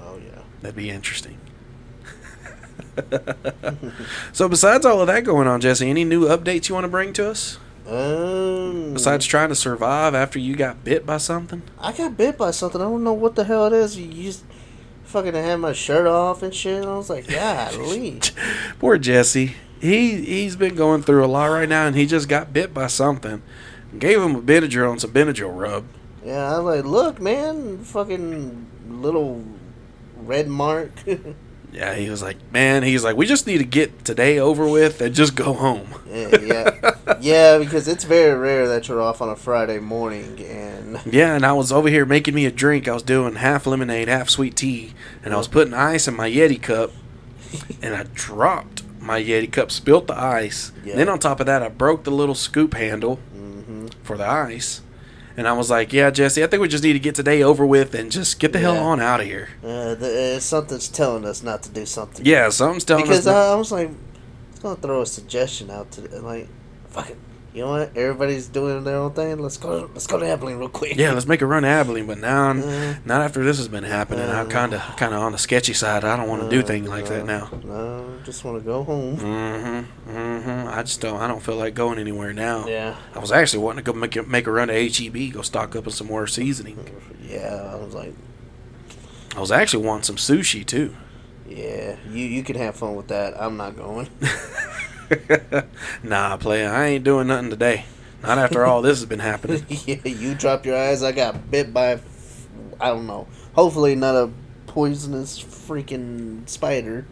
Oh 0.00 0.18
yeah. 0.24 0.42
That'd 0.60 0.76
be 0.76 0.88
interesting. 0.90 1.38
so 4.32 4.48
besides 4.48 4.84
all 4.84 5.00
of 5.00 5.06
that 5.06 5.24
going 5.24 5.46
on, 5.46 5.60
Jesse, 5.60 5.88
any 5.88 6.04
new 6.04 6.26
updates 6.26 6.68
you 6.68 6.74
want 6.74 6.84
to 6.84 6.88
bring 6.88 7.12
to 7.14 7.30
us? 7.30 7.58
Um. 7.86 8.94
Besides 8.94 9.26
trying 9.26 9.48
to 9.48 9.54
survive 9.54 10.14
after 10.14 10.38
you 10.38 10.54
got 10.56 10.84
bit 10.84 11.04
by 11.04 11.16
something? 11.16 11.62
I 11.78 11.92
got 11.92 12.16
bit 12.16 12.38
by 12.38 12.50
something. 12.52 12.80
I 12.80 12.84
don't 12.84 13.02
know 13.04 13.12
what 13.12 13.34
the 13.34 13.44
hell 13.44 13.66
it 13.66 13.72
is. 13.72 13.98
You 13.98 14.22
just 14.22 14.44
fucking 15.04 15.34
had 15.34 15.56
my 15.56 15.72
shirt 15.72 16.06
off 16.06 16.42
and 16.42 16.54
shit. 16.54 16.82
And 16.82 16.90
I 16.90 16.96
was 16.96 17.10
like, 17.10 17.28
golly. 17.28 18.20
Poor 18.78 18.98
Jesse. 18.98 19.54
He 19.80 20.24
he's 20.24 20.54
been 20.54 20.76
going 20.76 21.02
through 21.02 21.24
a 21.24 21.26
lot 21.26 21.46
right 21.46 21.68
now, 21.68 21.86
and 21.86 21.96
he 21.96 22.06
just 22.06 22.28
got 22.28 22.52
bit 22.52 22.72
by 22.72 22.86
something. 22.86 23.42
Gave 23.98 24.22
him 24.22 24.36
a 24.36 24.40
Benadryl 24.40 24.92
and 24.92 25.00
some 25.00 25.10
Benadryl 25.10 25.58
rub. 25.58 25.84
yeah, 26.24 26.54
I 26.54 26.60
was 26.60 26.76
like, 26.76 26.84
look, 26.84 27.20
man, 27.20 27.78
fucking 27.78 28.66
little 28.88 29.44
red 30.16 30.46
mark. 30.48 30.92
Yeah, 31.72 31.94
he 31.94 32.10
was 32.10 32.22
like, 32.22 32.36
man, 32.52 32.82
he's 32.82 33.02
like, 33.02 33.16
we 33.16 33.24
just 33.24 33.46
need 33.46 33.58
to 33.58 33.64
get 33.64 34.04
today 34.04 34.38
over 34.38 34.68
with 34.68 35.00
and 35.00 35.14
just 35.14 35.34
go 35.34 35.54
home. 35.54 35.88
yeah, 36.10 36.38
yeah, 36.40 37.16
yeah, 37.20 37.58
because 37.58 37.88
it's 37.88 38.04
very 38.04 38.38
rare 38.38 38.68
that 38.68 38.88
you're 38.88 39.00
off 39.00 39.22
on 39.22 39.30
a 39.30 39.36
Friday 39.36 39.78
morning, 39.78 40.38
and 40.44 41.00
Yeah, 41.10 41.34
and 41.34 41.46
I 41.46 41.54
was 41.54 41.72
over 41.72 41.88
here 41.88 42.04
making 42.04 42.34
me 42.34 42.44
a 42.44 42.50
drink. 42.50 42.88
I 42.88 42.92
was 42.92 43.02
doing 43.02 43.36
half 43.36 43.66
lemonade, 43.66 44.08
half 44.08 44.28
sweet 44.28 44.54
tea, 44.54 44.92
and 45.24 45.32
I 45.32 45.38
was 45.38 45.48
putting 45.48 45.72
ice 45.72 46.06
in 46.06 46.14
my 46.14 46.30
Yeti 46.30 46.60
cup, 46.60 46.90
and 47.82 47.94
I 47.94 48.04
dropped 48.12 48.82
my 49.00 49.20
Yeti 49.22 49.50
cup, 49.50 49.70
spilt 49.70 50.06
the 50.06 50.18
ice. 50.18 50.72
Yeah. 50.84 50.96
Then 50.96 51.08
on 51.08 51.18
top 51.18 51.40
of 51.40 51.46
that, 51.46 51.62
I 51.62 51.68
broke 51.70 52.04
the 52.04 52.10
little 52.10 52.34
scoop 52.34 52.74
handle 52.74 53.16
hmm 53.16 53.86
for 54.02 54.18
the 54.18 54.26
ice. 54.26 54.82
And 55.36 55.48
I 55.48 55.52
was 55.54 55.70
like, 55.70 55.92
yeah, 55.92 56.10
Jesse, 56.10 56.42
I 56.44 56.46
think 56.46 56.60
we 56.60 56.68
just 56.68 56.84
need 56.84 56.92
to 56.92 56.98
get 56.98 57.14
today 57.14 57.42
over 57.42 57.64
with 57.64 57.94
and 57.94 58.10
just 58.12 58.38
get 58.38 58.52
the 58.52 58.58
hell 58.58 58.76
on 58.76 59.00
out 59.00 59.20
of 59.20 59.26
here. 59.26 59.48
uh, 59.64 59.94
the, 59.94 60.34
uh, 60.36 60.40
something's 60.40 60.88
telling 60.88 61.24
us 61.24 61.42
not 61.42 61.62
to 61.62 61.70
do 61.70 61.86
something. 61.86 62.24
Yeah, 62.26 62.48
something's 62.50 62.84
telling 62.84 63.04
because 63.04 63.20
us. 63.20 63.26
not- 63.26 63.36
I, 63.36 63.52
I 63.52 63.54
was 63.54 63.72
like, 63.72 63.90
it's 64.50 64.60
gonna 64.60 64.76
throw 64.76 65.00
a 65.00 65.06
suggestion 65.06 65.70
out 65.70 65.90
to 65.92 66.02
like, 66.20 66.48
fuck 66.90 67.10
it. 67.10 67.16
You 67.54 67.60
know 67.62 67.70
what? 67.72 67.94
Everybody's 67.94 68.48
doing 68.48 68.82
their 68.84 68.96
own 68.96 69.12
thing. 69.12 69.36
Let's 69.38 69.58
go. 69.58 69.90
Let's 69.92 70.06
go 70.06 70.18
to 70.18 70.26
Abilene 70.26 70.56
real 70.56 70.70
quick. 70.70 70.96
yeah, 70.96 71.12
let's 71.12 71.26
make 71.26 71.42
a 71.42 71.46
run 71.46 71.64
to 71.64 71.68
Abilene, 71.68 72.06
but 72.06 72.16
now, 72.16 72.50
Uh, 72.52 72.94
not 73.04 73.20
after 73.20 73.44
this 73.44 73.58
has 73.58 73.68
been 73.68 73.84
happening. 73.84 74.24
I'm 74.26 74.46
uh, 74.46 74.50
kind 74.50 74.72
of, 74.72 74.80
kind 74.96 75.12
of 75.12 75.20
on 75.20 75.32
the 75.32 75.38
sketchy 75.38 75.74
side. 75.74 76.02
I 76.02 76.16
don't 76.16 76.28
want 76.30 76.42
to 76.42 76.48
do 76.48 76.60
Uh, 76.60 76.62
things 76.62 76.88
like 76.88 77.04
that 77.08 77.26
now. 77.26 77.50
No, 77.62 78.14
just 78.24 78.42
want 78.44 78.58
to 78.58 78.64
go 78.64 78.82
home. 78.84 79.18
Mm-hmm. 79.18 80.10
Mm-hmm. 80.16 80.68
I 80.68 80.82
just 80.82 81.02
don't. 81.02 81.20
I 81.20 81.26
don't 81.28 81.42
feel 81.42 81.56
like 81.56 81.74
going 81.74 81.98
anywhere 81.98 82.32
now. 82.32 82.66
Yeah. 82.66 82.96
I 83.14 83.18
was 83.18 83.30
actually 83.30 83.62
wanting 83.62 83.84
to 83.84 83.92
go 83.92 83.98
make 83.98 84.16
a, 84.16 84.22
make 84.22 84.46
a 84.46 84.50
run 84.50 84.68
to 84.68 84.88
HEB, 84.88 85.34
go 85.34 85.42
stock 85.42 85.76
up 85.76 85.86
on 85.86 85.92
some 85.92 86.06
more 86.06 86.26
seasoning. 86.26 86.78
Yeah, 87.22 87.70
I 87.70 87.76
was 87.76 87.94
like, 87.94 88.14
I 89.36 89.40
was 89.40 89.52
actually 89.52 89.84
wanting 89.86 90.04
some 90.04 90.16
sushi 90.16 90.64
too. 90.64 90.94
yeah, 91.46 91.96
you 92.10 92.24
you 92.24 92.42
can 92.42 92.56
have 92.56 92.76
fun 92.76 92.94
with 92.96 93.08
that. 93.08 93.34
I'm 93.38 93.58
not 93.58 93.76
going. 93.76 94.08
nah, 96.02 96.36
play. 96.36 96.66
I 96.66 96.86
ain't 96.88 97.04
doing 97.04 97.26
nothing 97.28 97.50
today. 97.50 97.84
Not 98.22 98.38
after 98.38 98.64
all 98.64 98.82
this 98.82 98.98
has 99.00 99.06
been 99.06 99.18
happening. 99.18 99.64
yeah, 99.68 99.96
you 100.04 100.34
drop 100.34 100.64
your 100.64 100.76
eyes. 100.76 101.02
I 101.02 101.12
got 101.12 101.50
bit 101.50 101.72
by, 101.74 102.00
I 102.80 102.88
don't 102.88 103.06
know. 103.06 103.26
Hopefully 103.54 103.94
not 103.94 104.14
a 104.14 104.30
poisonous 104.66 105.42
freaking 105.42 106.48
spider. 106.48 107.04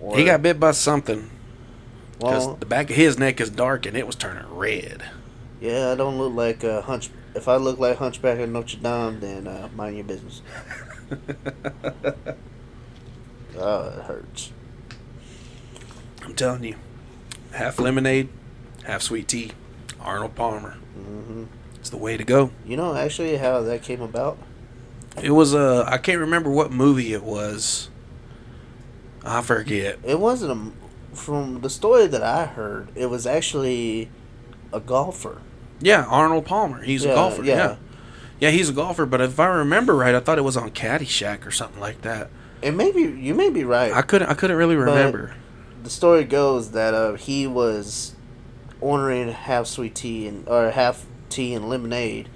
Or, 0.00 0.16
He 0.16 0.24
got 0.24 0.42
bit 0.42 0.58
by 0.58 0.72
something 0.72 1.30
because 2.18 2.46
well, 2.46 2.56
the 2.56 2.66
back 2.66 2.88
of 2.90 2.96
his 2.96 3.18
neck 3.18 3.40
is 3.40 3.50
dark 3.50 3.84
and 3.86 3.96
it 3.96 4.06
was 4.06 4.16
turning 4.16 4.48
red. 4.54 5.02
yeah. 5.60 5.92
I 5.92 5.94
don't 5.94 6.16
look 6.18 6.32
like 6.34 6.64
a 6.64 6.80
hunch. 6.82 7.10
If 7.34 7.48
I 7.48 7.56
look 7.56 7.78
like 7.78 7.98
Hunchback 7.98 8.38
of 8.38 8.48
Notre 8.48 8.78
Dame, 8.78 9.20
then 9.20 9.46
uh, 9.46 9.68
mind 9.76 9.96
your 9.96 10.04
business. 10.04 10.40
Oh, 13.58 13.88
it 13.88 14.02
hurts. 14.04 14.52
I'm 16.22 16.34
telling 16.34 16.64
you, 16.64 16.76
half 17.56 17.78
lemonade, 17.78 18.28
half 18.84 19.02
sweet 19.02 19.28
tea. 19.28 19.52
Arnold 20.00 20.34
Palmer. 20.34 20.72
hmm 20.94 21.44
It's 21.76 21.90
the 21.90 21.96
way 21.96 22.16
to 22.16 22.24
go. 22.24 22.50
You 22.64 22.76
know, 22.76 22.94
actually, 22.94 23.36
how 23.36 23.62
that 23.62 23.82
came 23.82 24.00
about. 24.00 24.38
It 25.22 25.30
was 25.30 25.54
uh, 25.54 25.84
I 25.86 25.98
can't 25.98 26.20
remember 26.20 26.50
what 26.50 26.70
movie 26.70 27.12
it 27.12 27.22
was. 27.22 27.90
I 29.24 29.42
forget. 29.42 29.98
It 30.04 30.20
wasn't 30.20 30.52
a. 30.52 31.16
From 31.16 31.62
the 31.62 31.70
story 31.70 32.06
that 32.08 32.22
I 32.22 32.44
heard, 32.44 32.88
it 32.94 33.06
was 33.06 33.26
actually 33.26 34.10
a 34.70 34.80
golfer. 34.80 35.40
Yeah, 35.80 36.04
Arnold 36.04 36.44
Palmer. 36.44 36.82
He's 36.82 37.06
a 37.06 37.08
golfer. 37.08 37.42
Yeah. 37.42 37.56
yeah. 37.56 37.76
yeah. 38.38 38.50
he's 38.50 38.68
a 38.68 38.72
golfer. 38.74 39.06
But 39.06 39.22
if 39.22 39.40
I 39.40 39.46
remember 39.46 39.94
right, 39.96 40.14
I 40.14 40.20
thought 40.20 40.36
it 40.36 40.42
was 40.42 40.58
on 40.58 40.70
Caddyshack 40.72 41.46
or 41.46 41.50
something 41.50 41.80
like 41.80 42.02
that. 42.02 42.28
And 42.62 42.76
maybe 42.76 43.00
you 43.00 43.34
may 43.34 43.48
be 43.48 43.64
right. 43.64 43.92
I 43.92 44.02
couldn't. 44.02 44.28
I 44.28 44.34
couldn't 44.34 44.56
really 44.58 44.76
remember. 44.76 45.34
The 45.86 45.90
story 45.90 46.24
goes 46.24 46.72
that 46.72 46.94
uh, 46.94 47.12
he 47.12 47.46
was 47.46 48.16
ordering 48.80 49.28
half 49.28 49.68
sweet 49.68 49.94
tea 49.94 50.26
and 50.26 50.46
or 50.48 50.72
half 50.72 51.06
tea 51.28 51.54
and 51.54 51.68
lemonade, 51.68 52.28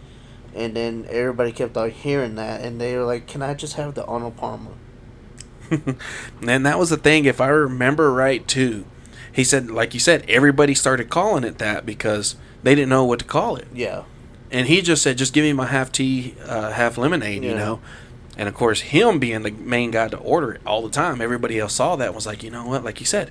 and 0.55 0.77
then 0.77 1.05
everybody 1.11 1.51
kept 1.51 1.77
on 1.77 1.91
hearing 1.91 2.37
that, 2.37 2.61
and 2.61 2.81
they 2.81 2.97
were 2.97 3.03
like, 3.03 3.27
"Can 3.27 3.43
I 3.43 3.55
just 3.55 3.75
have 3.75 3.95
the 3.95 4.05
Arnold 4.05 4.37
Palmer?" 4.37 4.71
and 6.47 6.65
that 6.65 6.79
was 6.79 6.91
the 6.91 6.97
thing. 6.97 7.25
If 7.25 7.41
I 7.41 7.49
remember 7.49 8.13
right, 8.13 8.47
too, 8.47 8.85
he 9.33 9.43
said, 9.43 9.69
like 9.69 9.95
you 9.95 10.01
said, 10.01 10.25
everybody 10.29 10.73
started 10.73 11.11
calling 11.11 11.43
it 11.43 11.59
that 11.59 11.85
because 11.85 12.37
they 12.63 12.77
didn't 12.77 12.89
know 12.89 13.05
what 13.05 13.19
to 13.19 13.25
call 13.25 13.57
it. 13.57 13.67
Yeah, 13.75 14.05
And 14.53 14.69
he 14.69 14.81
just 14.81 15.03
said, 15.03 15.19
"Just 15.19 15.33
give 15.33 15.43
me 15.43 15.53
my 15.53 15.67
half 15.67 15.91
tea, 15.91 16.37
uh, 16.47 16.71
half 16.71 16.97
lemonade," 16.97 17.43
you 17.43 17.57
know. 17.57 17.81
And 18.41 18.49
of 18.49 18.55
course, 18.55 18.81
him 18.81 19.19
being 19.19 19.43
the 19.43 19.51
main 19.51 19.91
guy 19.91 20.09
to 20.09 20.17
order 20.17 20.53
it 20.53 20.63
all 20.65 20.81
the 20.81 20.89
time, 20.89 21.21
everybody 21.21 21.59
else 21.59 21.75
saw 21.75 21.95
that 21.97 22.07
and 22.07 22.15
was 22.15 22.25
like, 22.27 22.43
you 22.43 22.51
know 22.51 22.65
what? 22.67 22.83
Like 22.83 22.99
you 22.99 23.05
said, 23.05 23.31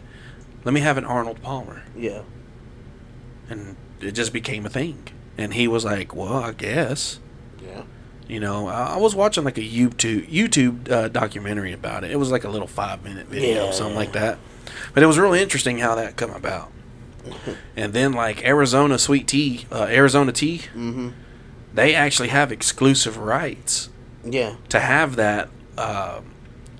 let 0.63 0.71
me 0.71 0.81
have 0.81 0.97
an 0.99 1.03
Arnold 1.03 1.41
Palmer. 1.41 1.81
Yeah. 1.97 2.21
And 3.49 3.75
it 3.99 4.11
just 4.11 4.31
became 4.31 4.67
a 4.67 4.69
thing. 4.69 5.07
And 5.35 5.55
he 5.55 5.67
was 5.67 5.83
like, 5.83 6.13
well, 6.15 6.35
I 6.35 6.51
guess. 6.51 7.19
Yeah. 7.63 7.83
You 8.27 8.39
know, 8.39 8.67
I 8.67 8.93
I 8.93 8.97
was 8.97 9.15
watching 9.15 9.43
like 9.43 9.57
a 9.57 9.61
YouTube 9.61 10.29
YouTube 10.29 10.91
uh, 10.91 11.07
documentary 11.07 11.73
about 11.73 12.03
it. 12.03 12.11
It 12.11 12.17
was 12.17 12.29
like 12.29 12.43
a 12.43 12.49
little 12.49 12.67
five 12.67 13.03
minute 13.03 13.25
video, 13.25 13.65
Yeah. 13.65 13.71
something 13.71 13.95
like 13.95 14.11
that. 14.11 14.37
But 14.93 15.01
it 15.01 15.07
was 15.07 15.17
really 15.17 15.41
interesting 15.41 15.79
how 15.79 15.95
that 15.95 16.17
come 16.17 16.29
about. 16.31 16.71
and 17.75 17.93
then 17.93 18.13
like 18.13 18.45
Arizona 18.45 18.99
Sweet 18.99 19.27
Tea, 19.27 19.65
uh, 19.71 19.87
Arizona 19.89 20.31
Tea, 20.31 20.59
Mm-hmm. 20.75 21.09
they 21.73 21.95
actually 21.95 22.29
have 22.29 22.51
exclusive 22.51 23.17
rights 23.17 23.89
Yeah. 24.23 24.55
to 24.69 24.79
have 24.79 25.15
that 25.17 25.49
uh, 25.77 26.21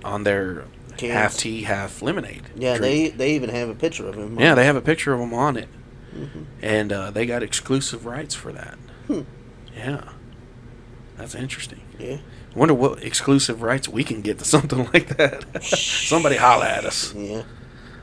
on 0.03 0.23
their 0.23 0.65
Cans. 0.97 1.13
half 1.13 1.37
tea, 1.37 1.63
half 1.63 2.01
lemonade. 2.01 2.43
Yeah. 2.55 2.77
drink. 2.77 2.81
They 2.81 3.17
they 3.17 3.35
even 3.35 3.49
have 3.49 3.69
a 3.69 3.75
picture 3.75 4.07
of 4.07 4.15
him. 4.15 4.39
yeah 4.39 4.55
they 4.55 4.65
have 4.65 4.75
a 4.75 4.81
picture 4.81 5.13
of 5.13 5.19
him 5.19 5.33
on 5.33 5.55
it, 5.57 5.69
Mhm. 6.15 6.45
and 6.61 6.91
uh, 6.91 7.11
they 7.11 7.25
got 7.25 7.41
exclusive 7.43 8.05
rights 8.05 8.35
for 8.35 8.51
that. 8.51 8.77
Hmm. 9.07 9.21
Yeah, 9.75 10.01
that's 11.17 11.35
interesting. 11.35 11.81
Yeah. 11.97 12.17
I 12.53 12.57
wonder 12.59 12.73
what 12.73 13.03
exclusive 13.03 13.61
rights 13.61 13.87
we 13.87 14.03
can 14.03 14.21
get 14.21 14.39
to 14.39 14.45
something 14.45 14.89
like 14.93 15.15
that. 15.17 15.63
Somebody 15.63 16.35
holler 16.35 16.65
at 16.65 16.83
us. 16.83 17.13
Yeah. 17.13 17.43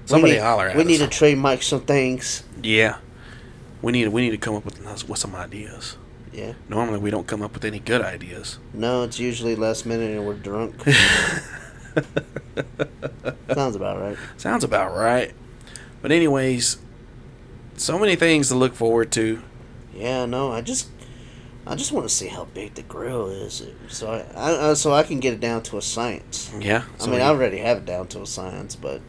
Somebody 0.06 0.34
need, 0.34 0.38
holler 0.40 0.68
at 0.68 0.76
We 0.76 0.82
us. 0.82 0.86
We 0.86 0.92
need 0.92 0.98
to 1.00 1.08
trademark 1.08 1.62
some 1.62 1.80
things. 1.80 2.44
yeah, 2.62 2.98
we 3.82 3.92
need 3.92 4.08
we 4.08 4.22
need 4.22 4.30
to 4.30 4.38
come 4.38 4.54
up 4.54 4.64
with 4.64 4.80
with 5.08 5.18
some 5.18 5.34
ideas. 5.34 5.96
Yeah. 6.36 6.52
Normally 6.68 6.98
we 6.98 7.10
don't 7.10 7.26
come 7.26 7.40
up 7.42 7.54
with 7.54 7.64
any 7.64 7.78
good 7.78 8.02
ideas. 8.02 8.58
No, 8.74 9.02
it's 9.04 9.18
usually 9.18 9.56
last 9.56 9.86
minute 9.86 10.10
and 10.16 10.26
we're 10.26 10.34
drunk. 10.34 10.74
Sounds 13.54 13.76
about 13.76 13.98
right. 14.00 14.16
Sounds 14.36 14.62
about 14.64 14.94
right. 14.94 15.32
But 16.02 16.12
anyways, 16.12 16.78
so 17.76 17.98
many 17.98 18.16
things 18.16 18.48
to 18.48 18.54
look 18.54 18.74
forward 18.74 19.10
to. 19.12 19.42
Yeah, 19.94 20.26
no, 20.26 20.52
I 20.52 20.60
just, 20.60 20.88
I 21.66 21.74
just 21.74 21.90
want 21.92 22.06
to 22.06 22.14
see 22.14 22.28
how 22.28 22.44
big 22.44 22.74
the 22.74 22.82
grill 22.82 23.28
is, 23.30 23.62
so 23.88 24.08
I, 24.12 24.18
I, 24.38 24.52
uh, 24.52 24.74
so 24.74 24.92
I 24.92 25.02
can 25.04 25.20
get 25.20 25.32
it 25.32 25.40
down 25.40 25.62
to 25.64 25.78
a 25.78 25.82
science. 25.82 26.52
Yeah. 26.60 26.82
I 27.00 27.04
mean, 27.06 27.14
we- 27.16 27.20
I 27.22 27.28
already 27.28 27.58
have 27.58 27.78
it 27.78 27.86
down 27.86 28.08
to 28.08 28.20
a 28.22 28.26
science, 28.26 28.76
but 28.76 29.00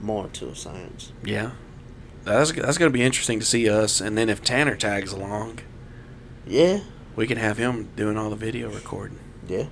more 0.00 0.26
to 0.28 0.48
a 0.48 0.56
science. 0.56 1.12
yeah. 1.24 1.52
That's 2.24 2.52
that's 2.52 2.78
gonna 2.78 2.90
be 2.90 3.02
interesting 3.02 3.38
to 3.38 3.44
see 3.44 3.68
us, 3.68 4.00
and 4.00 4.16
then 4.16 4.30
if 4.30 4.42
Tanner 4.42 4.76
tags 4.76 5.12
along, 5.12 5.58
Yeah, 6.46 6.80
we 7.16 7.26
can 7.26 7.38
have 7.38 7.56
him 7.58 7.88
doing 7.96 8.16
all 8.16 8.30
the 8.30 8.36
video 8.36 8.70
recording. 8.70 9.18
yeah, 9.48 9.66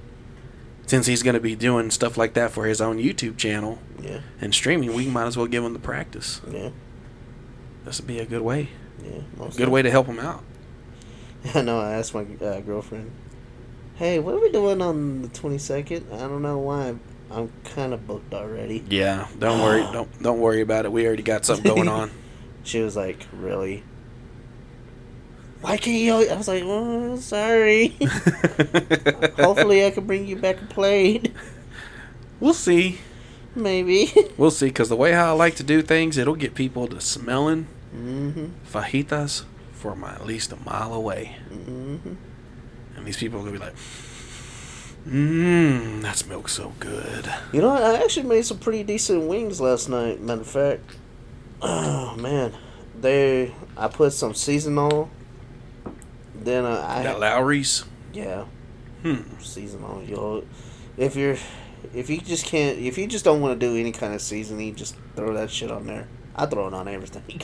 Since 0.87 1.07
he's 1.07 1.23
gonna 1.23 1.41
be 1.41 1.55
doing 1.55 1.91
stuff 1.91 2.17
like 2.17 2.35
that 2.35 2.51
for 2.51 2.67
his 2.67 2.81
own 2.81 2.99
YouTube 2.99 3.37
channel 3.37 3.79
yeah, 4.01 4.21
and 4.41 4.55
streaming, 4.55 4.95
we 4.95 5.07
might 5.07 5.27
as 5.27 5.37
well 5.37 5.47
give 5.47 5.65
him 5.65 5.73
the 5.75 5.79
practice. 5.79 6.41
yeah, 6.51 6.71
This 7.85 7.99
would 8.01 8.07
be 8.07 8.19
a 8.21 8.27
good 8.27 8.43
way, 8.43 8.69
yeah. 9.05 9.21
most 9.37 9.59
good 9.59 9.69
way 9.69 9.83
to 9.83 9.91
help 9.91 10.07
him 10.07 10.19
out. 10.19 10.43
I 11.55 11.61
know. 11.63 11.81
I 11.81 11.93
asked 11.95 12.15
my 12.15 12.25
uh, 12.41 12.61
girlfriend, 12.61 13.11
"Hey, 13.97 14.19
what 14.21 14.35
are 14.35 14.41
we 14.41 14.51
doing 14.51 14.81
on 14.81 15.23
the 15.23 15.29
twenty 15.29 15.59
second? 15.59 16.07
I 16.13 16.19
don't 16.21 16.41
know 16.43 16.59
why. 16.59 16.95
I'm 17.31 17.51
kind 17.65 17.93
of 17.93 18.07
booked 18.07 18.33
already." 18.33 18.85
Yeah, 18.89 19.27
don't 19.39 19.61
worry, 19.61 19.83
don't 19.93 20.23
don't 20.23 20.39
worry 20.41 20.61
about 20.61 20.85
it. 20.85 20.93
We 20.93 21.05
already 21.07 21.25
got 21.25 21.45
something 21.45 21.75
going 21.75 21.89
on. 22.01 22.13
She 22.63 22.81
was 22.81 22.95
like, 22.97 23.27
"Really? 23.33 23.83
Why 25.63 25.77
can't 25.77 25.97
you?" 25.97 26.31
I 26.31 26.37
was 26.37 26.49
like, 26.49 26.63
"Oh, 26.67 27.17
sorry. 27.17 27.89
Hopefully, 29.39 29.87
I 29.87 29.91
can 29.91 30.07
bring 30.07 30.27
you 30.27 30.37
back 30.37 30.61
a 30.61 30.67
plate. 30.67 31.33
we'll 32.41 32.55
see. 32.55 32.99
Maybe." 33.55 34.13
We'll 34.37 34.51
see, 34.51 34.67
because 34.67 34.89
the 34.89 34.97
way 34.97 35.13
how 35.13 35.29
I 35.29 35.33
like 35.33 35.55
to 35.57 35.63
do 35.63 35.83
things, 35.83 36.19
it'll 36.19 36.35
get 36.35 36.55
people 36.55 36.89
to 36.89 37.01
smelling 37.01 37.69
mm-hmm. 37.95 38.47
fajitas 38.69 39.45
from 39.73 40.05
at 40.05 40.27
least 40.27 40.53
a 40.53 40.57
mile 40.57 40.93
away. 40.93 41.37
Mm-hmm. 41.51 42.15
And 42.97 43.07
these 43.07 43.17
people 43.17 43.39
are 43.39 43.43
going 43.43 43.55
to 43.55 43.61
be 43.61 43.65
like, 43.65 43.77
mmm, 45.07 46.03
that 46.03 46.17
smells 46.17 46.53
so 46.53 46.73
good. 46.79 47.33
You 47.53 47.61
know. 47.61 47.71
I 47.71 48.03
actually 48.03 48.29
made 48.29 48.43
some 48.43 48.59
pretty 48.59 48.83
decent 48.83 49.29
wings 49.29 49.61
last 49.61 49.89
night. 49.89 50.21
Matter 50.21 50.41
of 50.41 50.47
fact, 50.47 50.97
oh 51.63 52.17
man, 52.17 52.53
they 53.01 53.55
I 53.77 53.89
put 53.89 54.13
some 54.13 54.35
seasonal. 54.35 55.11
Then 56.45 56.65
uh, 56.65 56.85
I 56.89 57.03
That 57.03 57.21
Lawry's? 57.21 57.85
yeah 58.13 58.45
Hmm. 59.03 59.23
seasonal. 59.41 60.03
You 60.03 60.47
if 60.97 61.17
you're 61.17 61.37
if 61.95 62.09
you 62.09 62.21
just 62.21 62.47
can't 62.47 62.79
if 62.79 62.97
you 62.99 63.07
just 63.07 63.25
don't 63.25 63.41
want 63.41 63.59
to 63.59 63.67
do 63.67 63.77
any 63.77 63.91
kind 63.93 64.15
of 64.15 64.21
seasoning, 64.21 64.75
just 64.75 64.95
throw 65.17 65.33
that 65.35 65.51
shit 65.51 65.71
on 65.71 65.87
there. 65.87 66.07
I 66.37 66.47
throw 66.47 66.69
it 66.69 66.75
on 66.75 66.87
everything. 66.89 67.43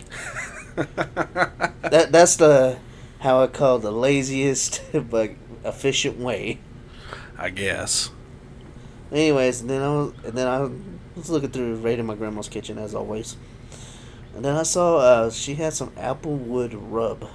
that 0.77 2.09
that's 2.13 2.37
the 2.37 2.79
how 3.21 3.43
I 3.43 3.47
call 3.49 3.79
the 3.79 3.91
laziest 3.91 4.83
but 5.11 5.33
efficient 5.65 6.19
way. 6.19 6.61
I 7.37 7.51
guess. 7.51 8.11
Anyways, 9.11 9.61
and 9.63 9.71
then 9.71 9.83
I 9.83 9.89
was, 9.89 10.13
and 10.25 10.33
then 10.35 10.47
I 10.47 10.69
was 11.17 11.31
looking 11.31 11.51
through 11.51 11.77
raiding 11.77 12.07
my 12.07 12.15
grandma's 12.15 12.49
kitchen 12.49 12.79
as 12.79 12.95
always, 12.95 13.37
and 14.35 14.45
then 14.45 14.55
I 14.57 14.63
saw 14.65 14.99
uh, 14.99 15.31
she 15.31 15.55
had 15.55 15.73
some 15.73 15.91
applewood 15.93 16.73
rub, 16.75 17.29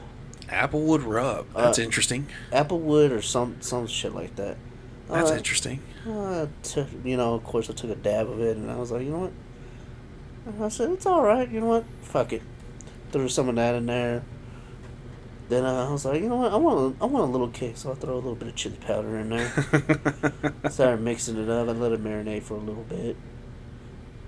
Applewood 0.54 1.06
rub. 1.06 1.46
That's 1.56 1.80
Uh, 1.80 1.82
interesting. 1.82 2.28
applewood 2.52 3.12
or 3.12 3.22
some 3.22 3.58
some 3.60 3.88
shit 3.88 4.14
like 4.14 4.36
that. 4.38 4.58
That's 5.10 5.32
Uh, 5.32 5.36
interesting. 5.36 5.80
I 6.08 6.48
took, 6.64 6.88
you 7.04 7.18
know, 7.18 7.34
of 7.34 7.44
course, 7.44 7.70
I 7.70 7.74
took 7.74 7.90
a 7.92 7.96
dab 7.96 8.30
of 8.30 8.40
it, 8.42 8.58
and 8.58 8.70
I 8.72 8.76
was 8.78 8.92
like, 8.92 9.04
you 9.04 9.10
know 9.12 9.20
what? 9.20 9.32
And 10.46 10.64
I 10.64 10.70
said 10.70 10.90
it's 10.92 11.06
all 11.06 11.24
right. 11.24 11.50
You 11.50 11.60
know 11.62 11.68
what? 11.68 11.86
Fuck 12.02 12.34
it. 12.34 12.42
Threw 13.12 13.30
some 13.30 13.48
of 13.50 13.56
that 13.56 13.76
in 13.76 13.86
there. 13.86 14.24
Then 15.50 15.66
uh, 15.66 15.88
I 15.88 15.92
was 15.92 16.06
like, 16.06 16.22
you 16.22 16.30
know 16.30 16.38
what? 16.38 16.54
I 16.54 16.56
want 16.58 16.96
a, 17.00 17.04
I 17.04 17.06
want 17.06 17.28
a 17.30 17.32
little 17.32 17.50
kick, 17.50 17.78
so 17.78 17.92
I 17.92 17.96
throw 17.96 18.14
a 18.14 18.16
little 18.16 18.36
bit 18.36 18.48
of 18.48 18.56
chili 18.56 18.78
powder 18.78 19.18
in 19.20 19.30
there. 19.30 19.52
Started 20.70 21.02
mixing 21.02 21.38
it 21.38 21.50
up. 21.50 21.68
I 21.68 21.72
let 21.72 21.92
it 21.92 22.04
marinate 22.04 22.44
for 22.44 22.56
a 22.56 22.60
little 22.60 22.84
bit. 22.84 23.16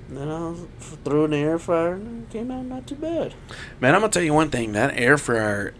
And 0.09 0.17
then 0.17 0.29
I 0.29 0.39
was, 0.49 0.59
threw 1.03 1.25
in 1.25 1.31
the 1.31 1.37
air 1.37 1.57
fryer, 1.57 1.93
and 1.93 2.23
it 2.23 2.29
came 2.31 2.51
out 2.51 2.65
not 2.65 2.85
too 2.85 2.95
bad. 2.95 3.33
Man, 3.79 3.95
I'm 3.95 4.01
to 4.01 4.09
tell 4.09 4.21
you 4.23 4.33
one 4.33 4.49
thing. 4.51 4.73
That 4.73 4.93
air 4.97 5.17
fryer 5.17 5.73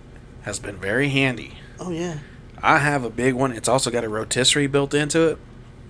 has 0.46 0.60
been 0.60 0.78
very 0.78 1.10
handy. 1.10 1.56
Oh 1.80 1.92
yeah. 1.92 2.20
I 2.62 2.78
have 2.78 3.04
a 3.04 3.10
big 3.10 3.34
one. 3.34 3.52
It's 3.52 3.68
also 3.68 3.92
got 3.92 4.04
a 4.04 4.10
rotisserie 4.10 4.68
built 4.68 4.94
into 4.94 5.28
it. 5.30 5.38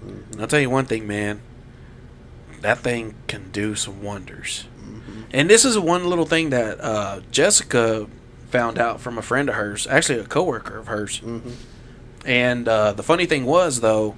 And 0.01 0.41
I'll 0.41 0.47
tell 0.47 0.59
you 0.59 0.69
one 0.69 0.85
thing, 0.85 1.05
man. 1.05 1.41
That 2.61 2.79
thing 2.79 3.15
can 3.27 3.51
do 3.51 3.75
some 3.75 4.01
wonders. 4.01 4.65
Mm-hmm. 4.81 5.21
And 5.31 5.49
this 5.49 5.65
is 5.65 5.77
one 5.77 6.05
little 6.05 6.25
thing 6.25 6.49
that 6.49 6.79
uh, 6.81 7.21
Jessica 7.31 8.07
found 8.49 8.79
out 8.79 9.01
from 9.01 9.17
a 9.17 9.21
friend 9.21 9.49
of 9.49 9.55
hers, 9.55 9.85
actually 9.87 10.19
a 10.19 10.25
coworker 10.25 10.77
of 10.77 10.87
hers. 10.87 11.19
Mm-hmm. 11.19 11.51
And 12.25 12.67
uh, 12.67 12.93
the 12.93 13.03
funny 13.03 13.25
thing 13.25 13.45
was, 13.45 13.81
though, 13.81 14.15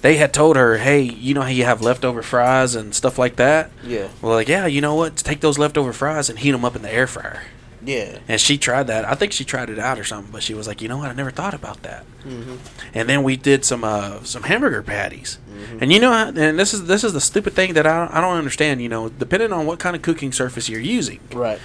they 0.00 0.16
had 0.16 0.32
told 0.32 0.56
her, 0.56 0.78
"Hey, 0.78 1.02
you 1.02 1.34
know 1.34 1.42
how 1.42 1.48
you 1.48 1.64
have 1.64 1.82
leftover 1.82 2.22
fries 2.22 2.74
and 2.74 2.94
stuff 2.94 3.18
like 3.18 3.36
that." 3.36 3.70
Yeah. 3.84 4.08
Well, 4.22 4.32
like, 4.32 4.48
yeah, 4.48 4.66
you 4.66 4.80
know 4.80 4.94
what? 4.94 5.16
Take 5.16 5.40
those 5.40 5.58
leftover 5.58 5.92
fries 5.92 6.28
and 6.30 6.38
heat 6.38 6.52
them 6.52 6.64
up 6.64 6.74
in 6.74 6.82
the 6.82 6.92
air 6.92 7.06
fryer. 7.06 7.42
Yeah. 7.84 8.18
And 8.28 8.40
she 8.40 8.58
tried 8.58 8.88
that. 8.88 9.04
I 9.04 9.14
think 9.14 9.32
she 9.32 9.44
tried 9.44 9.70
it 9.70 9.78
out 9.78 9.98
or 9.98 10.04
something, 10.04 10.32
but 10.32 10.42
she 10.42 10.52
was 10.54 10.66
like, 10.66 10.82
"You 10.82 10.88
know 10.88 10.98
what? 10.98 11.08
I 11.10 11.12
never 11.14 11.30
thought 11.30 11.54
about 11.54 11.82
that." 11.82 12.04
Mm-hmm. 12.26 12.56
And 12.94 13.08
then 13.08 13.22
we 13.22 13.36
did 13.36 13.64
some 13.64 13.84
uh, 13.84 14.22
some 14.24 14.42
hamburger 14.44 14.82
patties. 14.82 15.38
And 15.80 15.92
you 15.92 15.98
know, 16.00 16.12
and 16.12 16.58
this 16.58 16.72
is 16.74 16.86
this 16.86 17.04
is 17.04 17.12
the 17.12 17.20
stupid 17.20 17.52
thing 17.54 17.74
that 17.74 17.86
I 17.86 17.98
don't, 18.06 18.14
I 18.14 18.20
don't 18.20 18.36
understand. 18.36 18.82
You 18.82 18.88
know, 18.88 19.08
depending 19.08 19.52
on 19.52 19.66
what 19.66 19.78
kind 19.78 19.94
of 19.96 20.02
cooking 20.02 20.32
surface 20.32 20.68
you're 20.68 20.80
using, 20.80 21.20
Right. 21.32 21.60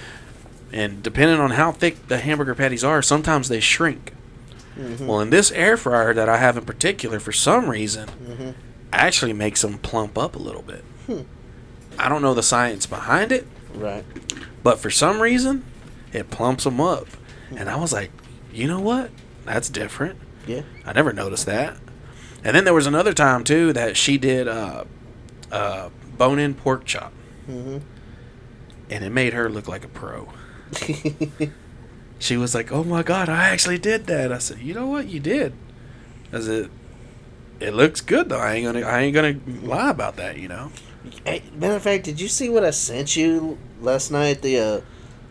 and 0.72 1.02
depending 1.02 1.40
on 1.40 1.50
how 1.52 1.72
thick 1.72 2.06
the 2.08 2.18
hamburger 2.18 2.54
patties 2.54 2.84
are, 2.84 3.02
sometimes 3.02 3.48
they 3.48 3.60
shrink. 3.60 4.12
Mm-hmm. 4.78 5.06
Well, 5.06 5.20
in 5.20 5.30
this 5.30 5.52
air 5.52 5.76
fryer 5.76 6.12
that 6.14 6.28
I 6.28 6.38
have 6.38 6.56
in 6.56 6.64
particular, 6.64 7.20
for 7.20 7.32
some 7.32 7.68
reason, 7.68 8.08
Mm-hmm. 8.08 8.50
actually 8.92 9.32
makes 9.32 9.62
them 9.62 9.78
plump 9.78 10.16
up 10.18 10.34
a 10.36 10.40
little 10.40 10.62
bit. 10.62 10.84
Hmm. 11.06 11.20
I 11.98 12.08
don't 12.08 12.22
know 12.22 12.34
the 12.34 12.42
science 12.42 12.86
behind 12.86 13.30
it, 13.30 13.46
Right. 13.74 14.04
but 14.64 14.78
for 14.80 14.90
some 14.90 15.20
reason, 15.20 15.64
it 16.14 16.30
plumps 16.30 16.64
them 16.64 16.80
up. 16.80 17.06
And 17.56 17.68
I 17.68 17.76
was 17.76 17.92
like, 17.92 18.10
you 18.52 18.66
know 18.68 18.80
what? 18.80 19.10
That's 19.44 19.68
different. 19.68 20.18
Yeah. 20.46 20.62
I 20.86 20.92
never 20.92 21.12
noticed 21.12 21.46
that. 21.46 21.76
And 22.42 22.54
then 22.56 22.64
there 22.64 22.74
was 22.74 22.86
another 22.86 23.12
time 23.12 23.44
too 23.44 23.72
that 23.74 23.96
she 23.96 24.16
did 24.18 24.48
uh, 24.48 24.84
uh, 25.52 25.90
bone-in 26.16 26.54
pork 26.54 26.84
chop, 26.84 27.12
Mm-hmm. 27.48 27.78
and 28.90 29.04
it 29.04 29.10
made 29.10 29.32
her 29.34 29.48
look 29.50 29.68
like 29.68 29.84
a 29.84 29.88
pro. 29.88 30.28
She 32.18 32.36
was 32.36 32.54
like, 32.54 32.72
"Oh 32.72 32.84
my 32.84 33.02
god, 33.02 33.28
I 33.28 33.48
actually 33.50 33.78
did 33.78 34.06
that." 34.06 34.32
I 34.32 34.38
said, 34.38 34.58
"You 34.60 34.72
know 34.74 34.86
what? 34.86 35.08
You 35.08 35.20
did." 35.20 35.52
I 36.32 36.40
said, 36.40 36.70
"It 37.60 37.74
looks 37.74 38.00
good 38.00 38.28
though. 38.30 38.38
I 38.38 38.54
ain't 38.54 38.64
gonna, 38.66 38.86
I 38.86 39.00
ain't 39.00 39.14
gonna 39.14 39.38
lie 39.62 39.90
about 39.90 40.16
that. 40.16 40.38
You 40.38 40.48
know." 40.48 40.70
Hey, 41.26 41.42
matter 41.54 41.74
of 41.76 41.82
fact, 41.82 42.04
did 42.04 42.20
you 42.20 42.28
see 42.28 42.48
what 42.48 42.64
I 42.64 42.70
sent 42.70 43.14
you 43.16 43.58
last 43.80 44.10
night? 44.10 44.40
The 44.42 44.58
uh, 44.58 44.80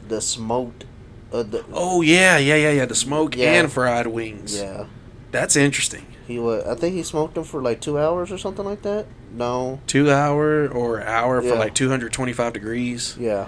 the 0.08 0.22
smoked, 0.22 0.86
uh, 1.32 1.44
the 1.44 1.64
Oh 1.74 2.02
yeah, 2.02 2.38
yeah, 2.38 2.56
yeah, 2.56 2.72
yeah. 2.72 2.86
The 2.86 2.96
smoke 2.96 3.36
Yeah. 3.36 3.54
and 3.54 3.72
fried 3.72 4.08
wings. 4.08 4.56
yeah, 4.58 4.86
That's 5.32 5.56
interesting. 5.56 6.06
He 6.28 6.40
was. 6.40 6.64
I 6.66 6.76
think 6.76 6.96
he 6.96 7.04
smoked 7.04 7.36
them 7.36 7.44
for 7.44 7.62
like 7.62 7.82
two 7.82 8.00
hours 8.00 8.32
or 8.32 8.38
something 8.38 8.64
like 8.66 8.82
that. 8.84 9.06
No. 9.34 9.80
Two 9.88 10.10
hour 10.12 10.68
or 10.70 11.02
hour 11.02 11.42
for 11.42 11.56
like 11.56 11.74
225 11.74 12.54
degrees, 12.54 13.18
Yeah. 13.20 13.48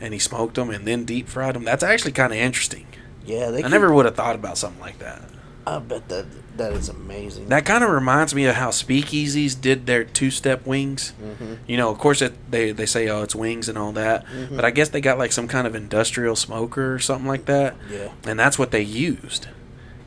and 0.00 0.12
he 0.12 0.18
smoked 0.18 0.56
them 0.56 0.68
and 0.70 0.86
then 0.86 1.04
deep 1.04 1.28
fried 1.28 1.54
them. 1.54 1.64
That's 1.64 1.82
actually 1.82 2.12
kind 2.12 2.32
of 2.32 2.38
interesting. 2.38 2.86
Yeah. 3.24 3.50
They 3.50 3.58
I 3.60 3.62
keep- 3.62 3.70
never 3.70 3.92
would 3.94 4.04
have 4.04 4.14
thought 4.16 4.34
about 4.34 4.58
something 4.58 4.80
like 4.80 4.98
that. 4.98 5.22
I 5.66 5.78
bet 5.78 6.08
that 6.08 6.26
that 6.56 6.72
is 6.72 6.88
amazing. 6.88 7.48
That 7.48 7.64
kind 7.64 7.82
of 7.82 7.90
reminds 7.90 8.34
me 8.34 8.44
of 8.46 8.54
how 8.56 8.68
speakeasies 8.70 9.58
did 9.58 9.86
their 9.86 10.04
two-step 10.04 10.66
wings. 10.66 11.12
Mhm. 11.22 11.58
You 11.66 11.76
know, 11.76 11.88
of 11.90 11.98
course, 11.98 12.20
it, 12.22 12.34
they 12.50 12.72
they 12.72 12.86
say 12.86 13.08
oh 13.08 13.22
it's 13.22 13.34
wings 13.34 13.68
and 13.68 13.78
all 13.78 13.92
that, 13.92 14.24
Mhm. 14.26 14.56
but 14.56 14.64
I 14.64 14.70
guess 14.70 14.88
they 14.90 15.00
got 15.00 15.18
like 15.18 15.32
some 15.32 15.48
kind 15.48 15.66
of 15.66 15.74
industrial 15.74 16.36
smoker 16.36 16.94
or 16.94 16.98
something 16.98 17.26
like 17.26 17.46
that, 17.46 17.76
Yeah. 17.90 18.08
and 18.26 18.38
that's 18.38 18.58
what 18.58 18.70
they 18.70 18.82
used. 18.82 19.48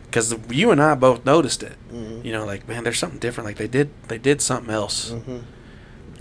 Because 0.06 0.34
you 0.50 0.72
and 0.72 0.82
I 0.82 0.96
both 0.96 1.26
noticed 1.26 1.62
it. 1.64 1.74
Mhm. 1.94 2.24
You 2.24 2.32
know, 2.32 2.46
like 2.46 2.68
man, 2.68 2.84
there's 2.84 3.00
something 3.00 3.20
different. 3.20 3.48
Like 3.48 3.58
they 3.58 3.68
did 3.68 3.90
they 4.08 4.18
did 4.18 4.42
something 4.42 4.74
else, 4.74 5.12
Mhm. 5.12 5.42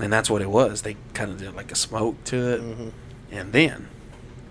and 0.01 0.13
that's 0.13 0.29
what 0.31 0.43
it 0.43 0.51
was. 0.51 0.83
They 0.83 0.97
kind 1.13 1.31
of 1.31 1.39
did 1.39 1.55
like 1.55 1.71
a 1.71 1.77
smoke 1.77 2.23
to 2.25 2.37
it, 2.55 2.61
Mhm. 2.63 2.91
and 3.31 3.53
then 3.53 3.89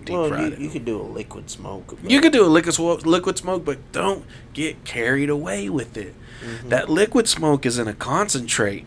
deep 0.04 0.14
Well, 0.16 0.28
fried 0.28 0.40
you, 0.40 0.52
it. 0.52 0.58
you 0.60 0.68
could 0.70 0.84
do 0.84 1.00
a 1.00 1.02
liquid 1.02 1.50
smoke. 1.50 1.98
You 2.06 2.20
could 2.20 2.32
do 2.32 2.44
a 2.44 2.48
liquid 2.48 2.74
smoke, 2.74 3.04
liquid 3.06 3.38
smoke, 3.38 3.64
but 3.64 3.78
don't 3.92 4.24
get 4.52 4.84
carried 4.84 5.30
away 5.30 5.68
with 5.68 5.96
it. 5.96 6.14
Mhm. 6.44 6.68
That 6.70 6.88
liquid 6.90 7.28
smoke 7.28 7.64
is 7.66 7.78
in 7.78 7.88
a 7.88 7.94
concentrate, 7.94 8.86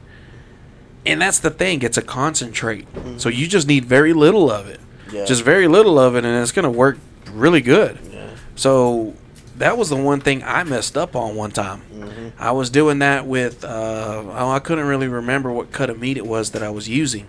and 1.05 1.21
that's 1.21 1.39
the 1.39 1.49
thing. 1.49 1.81
It's 1.81 1.97
a 1.97 2.01
concentrate, 2.01 2.87
so 3.17 3.29
you 3.29 3.47
just 3.47 3.67
need 3.67 3.85
very 3.85 4.13
little 4.13 4.51
of 4.51 4.67
it, 4.67 4.79
Yeah. 5.11 5.25
just 5.25 5.43
very 5.43 5.67
little 5.67 5.97
of 5.99 6.15
it, 6.15 6.25
and 6.25 6.41
it's 6.41 6.51
gonna 6.51 6.69
work 6.71 6.97
really 7.33 7.61
good. 7.61 7.97
Yeah. 8.13 8.27
So 8.55 9.13
that 9.57 9.77
was 9.77 9.89
the 9.89 9.95
one 9.95 10.19
thing 10.21 10.43
I 10.45 10.63
messed 10.63 10.97
up 10.97 11.15
on 11.15 11.35
one 11.35 11.51
time. 11.51 11.81
Mhm. 11.93 12.31
I 12.39 12.51
was 12.51 12.69
doing 12.69 12.99
that 12.99 13.25
with 13.25 13.63
uh, 13.63 14.21
oh, 14.37 14.49
I 14.51 14.59
couldn't 14.59 14.85
really 14.85 15.07
remember 15.07 15.51
what 15.51 15.71
cut 15.71 15.89
of 15.89 15.99
meat 15.99 16.17
it 16.17 16.27
was 16.27 16.51
that 16.51 16.61
I 16.61 16.69
was 16.69 16.87
using, 16.87 17.25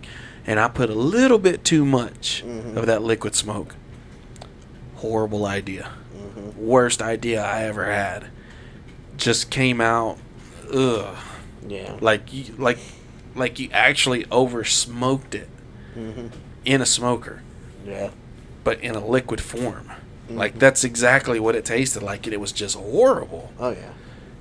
and 0.48 0.58
I 0.58 0.66
put 0.66 0.88
a 0.88 0.94
little 0.94 1.38
bit 1.38 1.62
too 1.62 1.84
much 1.84 2.42
Mhm. 2.44 2.74
of 2.76 2.86
that 2.86 3.02
liquid 3.02 3.34
smoke. 3.34 3.74
Horrible 4.96 5.44
idea. 5.46 5.90
Mhm. 6.16 6.56
Worst 6.56 7.02
idea 7.02 7.44
I 7.44 7.64
ever 7.64 7.84
had. 7.84 8.28
Just 9.18 9.50
came 9.50 9.80
out, 9.80 10.16
ugh, 10.72 11.14
Yeah. 11.68 11.92
like 12.00 12.32
you, 12.32 12.44
like 12.56 12.78
like 13.36 13.60
you 13.60 13.68
actually 13.72 14.24
over 14.32 14.64
smoked 14.64 15.32
it 15.34 15.48
mm-hmm. 15.96 16.28
in 16.64 16.80
a 16.80 16.86
smoker, 16.86 17.42
Yeah. 17.86 18.08
but 18.64 18.80
in 18.80 18.96
a 18.96 19.06
liquid 19.06 19.40
form. 19.40 19.90
Like 20.30 20.56
Mhm. 20.56 20.58
that's 20.60 20.82
exactly 20.82 21.38
what 21.38 21.54
it 21.54 21.64
tasted 21.64 22.02
like, 22.02 22.24
and 22.26 22.32
it 22.34 22.40
was 22.40 22.52
just 22.52 22.74
horrible. 22.74 23.52
Oh 23.60 23.70
yeah. 23.70 23.90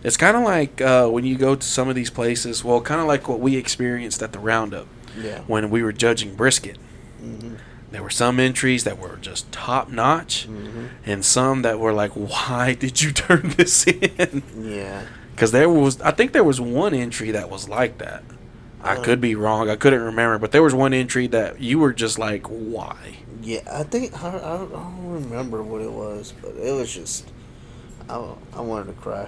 It's 0.04 0.18
kind 0.18 0.38
of 0.38 0.44
like 0.44 0.80
uh, 0.82 1.08
when 1.10 1.26
you 1.26 1.36
go 1.38 1.54
to 1.56 1.68
some 1.68 1.90
of 1.90 1.96
these 1.96 2.10
places. 2.10 2.64
Well, 2.64 2.80
kind 2.82 3.02
of 3.02 3.08
like 3.08 3.28
what 3.28 3.40
we 3.42 3.56
experienced 3.58 4.24
at 4.24 4.32
the 4.32 4.40
Roundup 4.40 4.88
Yeah. 5.18 5.42
when 5.48 5.70
we 5.70 5.82
were 5.84 5.92
judging 5.92 6.36
brisket. 6.36 6.78
Mhm. 7.24 7.58
There 7.92 8.04
were 8.04 8.10
some 8.10 8.40
entries 8.40 8.84
that 8.84 9.00
were 9.00 9.18
just 9.22 9.52
top 9.52 9.90
notch, 9.90 10.48
Mhm. 10.50 10.90
and 11.06 11.24
some 11.26 11.62
that 11.62 11.80
were 11.80 11.94
like, 11.94 12.12
"Why 12.12 12.74
did 12.74 13.02
you 13.02 13.12
turn 13.26 13.54
this 13.58 13.86
in?" 13.88 14.44
Yeah. 14.60 15.04
Because 15.34 15.52
there 15.52 15.70
was, 15.70 16.02
I 16.02 16.12
think 16.12 16.32
there 16.34 16.44
was 16.44 16.60
one 16.60 16.94
entry 16.94 17.32
that 17.32 17.50
was 17.50 17.70
like 17.70 17.98
that. 18.00 18.24
I 18.84 18.96
Uh. 18.98 19.04
could 19.04 19.22
be 19.22 19.36
wrong. 19.36 19.70
I 19.70 19.76
couldn't 19.76 20.02
remember, 20.02 20.38
but 20.38 20.52
there 20.52 20.62
was 20.64 20.74
one 20.76 20.94
entry 20.94 21.28
that 21.28 21.60
you 21.62 21.80
were 21.80 21.94
just 21.94 22.20
like, 22.20 22.46
"Why?" 22.48 22.96
Yeah. 23.42 23.62
I 23.72 23.84
think 23.84 24.22
I, 24.22 24.30
I, 24.30 24.56
I 24.56 24.58
don't 24.58 25.10
remember 25.24 25.64
what 25.64 25.82
it 25.82 25.92
was, 25.92 26.34
but 26.42 26.56
it 26.62 26.74
was 26.74 26.94
just 26.94 27.32
I, 28.10 28.22
I 28.54 28.62
wanted 28.62 28.88
to 28.88 28.94
cry. 29.02 29.28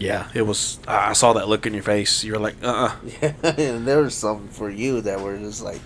Yeah, 0.00 0.28
it 0.32 0.42
was. 0.42 0.80
I 0.88 1.12
saw 1.12 1.34
that 1.34 1.46
look 1.46 1.66
in 1.66 1.74
your 1.74 1.82
face. 1.82 2.24
You 2.24 2.32
were 2.32 2.38
like, 2.38 2.56
"Uh." 2.62 2.66
uh 2.66 2.96
Yeah. 3.22 3.34
and 3.42 3.86
there 3.86 3.98
was 3.98 4.14
some 4.14 4.48
for 4.48 4.70
you 4.70 5.02
that 5.02 5.20
were 5.20 5.38
just 5.38 5.62
like 5.62 5.80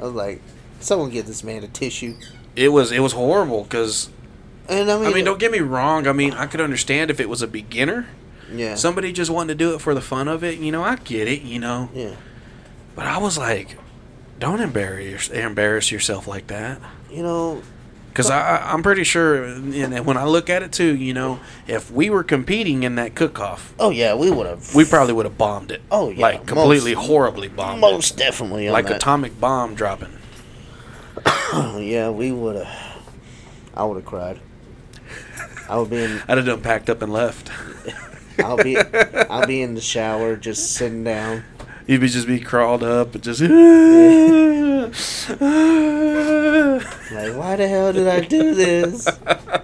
I 0.00 0.04
was 0.04 0.14
like, 0.14 0.40
someone 0.80 1.10
get 1.10 1.26
this 1.26 1.44
man 1.44 1.62
a 1.62 1.68
tissue. 1.68 2.16
It 2.56 2.70
was. 2.70 2.90
It 2.90 3.00
was 3.00 3.12
horrible. 3.12 3.64
Because 3.64 4.08
And 4.68 4.90
I 4.90 4.98
mean, 4.98 5.06
I 5.06 5.12
mean, 5.12 5.24
don't 5.24 5.38
get 5.38 5.52
me 5.52 5.60
wrong. 5.60 6.06
I 6.06 6.12
mean, 6.12 6.32
I 6.32 6.46
could 6.46 6.60
understand 6.60 7.10
if 7.10 7.20
it 7.20 7.28
was 7.28 7.42
a 7.42 7.46
beginner, 7.46 8.08
yeah. 8.50 8.74
somebody 8.76 9.12
just 9.12 9.30
wanted 9.30 9.58
to 9.58 9.64
do 9.64 9.74
it 9.74 9.80
for 9.80 9.94
the 9.94 10.00
fun 10.00 10.26
of 10.26 10.42
it. 10.42 10.58
You 10.58 10.72
know, 10.72 10.82
I 10.82 10.96
get 10.96 11.28
it. 11.28 11.42
You 11.42 11.58
know, 11.58 11.90
yeah. 11.92 12.14
but 12.94 13.06
I 13.06 13.18
was 13.18 13.36
like, 13.36 13.76
don't 14.38 14.60
embarrass 14.60 15.28
embarrass 15.28 15.92
yourself 15.92 16.26
like 16.26 16.46
that. 16.46 16.80
You 17.10 17.22
know, 17.22 17.62
Because 18.10 18.28
I, 18.28 18.72
I'm 18.72 18.82
pretty 18.82 19.04
sure, 19.04 19.44
and 19.44 20.04
when 20.04 20.16
I 20.16 20.24
look 20.24 20.50
at 20.50 20.64
it 20.64 20.72
too, 20.72 20.96
you 20.96 21.14
know, 21.14 21.38
if 21.68 21.90
we 21.92 22.10
were 22.10 22.24
competing 22.24 22.82
in 22.82 22.96
that 22.96 23.14
cook-off, 23.14 23.72
oh 23.78 23.90
yeah, 23.90 24.14
we 24.14 24.30
would 24.30 24.46
have. 24.46 24.74
we 24.74 24.84
probably 24.84 25.14
would 25.14 25.26
have 25.26 25.38
bombed 25.38 25.70
it. 25.70 25.80
Oh, 25.92 26.10
yeah, 26.10 26.20
like 26.20 26.46
completely 26.46 26.94
most- 26.96 27.06
horribly 27.06 27.48
bombed 27.48 27.80
most 27.80 28.14
it, 28.14 28.18
definitely 28.18 28.68
like 28.68 28.86
that. 28.88 28.96
atomic 28.96 29.38
bomb 29.40 29.74
dropping. 29.76 30.12
yeah, 31.78 32.10
we 32.10 32.32
would 32.32 32.56
have. 32.56 33.02
I 33.74 33.84
would 33.84 33.96
have 33.96 34.04
cried. 34.06 34.40
I 35.68 35.78
would 35.78 35.90
be 35.90 36.02
in. 36.02 36.20
I'd 36.28 36.36
have 36.38 36.46
done 36.46 36.62
packed 36.62 36.90
up 36.90 37.02
and 37.02 37.12
left. 37.12 37.50
I'll 38.38 38.56
be. 38.56 38.76
I'll 38.76 39.46
be 39.46 39.62
in 39.62 39.74
the 39.74 39.80
shower, 39.80 40.36
just 40.36 40.72
sitting 40.74 41.04
down. 41.04 41.44
You'd 41.90 42.02
be 42.02 42.08
just 42.08 42.28
be 42.28 42.38
crawled 42.38 42.84
up 42.84 43.16
and 43.16 43.24
just. 43.24 43.40
Like, 47.12 47.36
why 47.36 47.56
the 47.56 47.66
hell 47.66 47.92
did 47.92 48.06
I 48.06 48.20
do 48.20 48.54
this? 48.54 49.08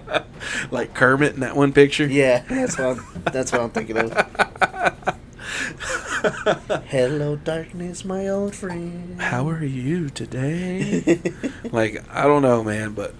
like 0.71 0.93
Kermit 0.93 1.35
in 1.35 1.39
that 1.39 1.55
one 1.55 1.71
picture. 1.71 2.05
Yeah, 2.05 2.43
that's 2.49 2.77
what. 2.77 2.99
I'm, 2.99 3.05
that's 3.31 3.53
what 3.53 3.61
I'm 3.61 3.69
thinking 3.69 3.97
of. 3.97 4.11
Hello, 6.87 7.37
darkness, 7.37 8.03
my 8.03 8.27
old 8.27 8.53
friend. 8.53 9.21
How 9.21 9.47
are 9.47 9.63
you 9.63 10.09
today? 10.09 11.21
like 11.71 12.03
I 12.11 12.23
don't 12.23 12.41
know, 12.41 12.61
man, 12.61 12.93
but 12.93 13.15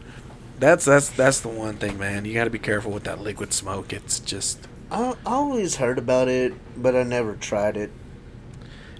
that's 0.59 0.83
that's 0.83 1.07
that's 1.11 1.39
the 1.39 1.47
one 1.47 1.77
thing, 1.77 1.97
man. 1.97 2.25
You 2.25 2.33
got 2.33 2.43
to 2.43 2.49
be 2.49 2.59
careful 2.59 2.91
with 2.91 3.05
that 3.05 3.21
liquid 3.21 3.53
smoke. 3.53 3.93
It's 3.93 4.19
just 4.19 4.67
I, 4.91 5.15
I 5.25 5.33
always 5.33 5.77
heard 5.77 5.97
about 5.97 6.27
it, 6.27 6.53
but 6.75 6.93
I 6.93 7.03
never 7.03 7.35
tried 7.35 7.77
it. 7.77 7.89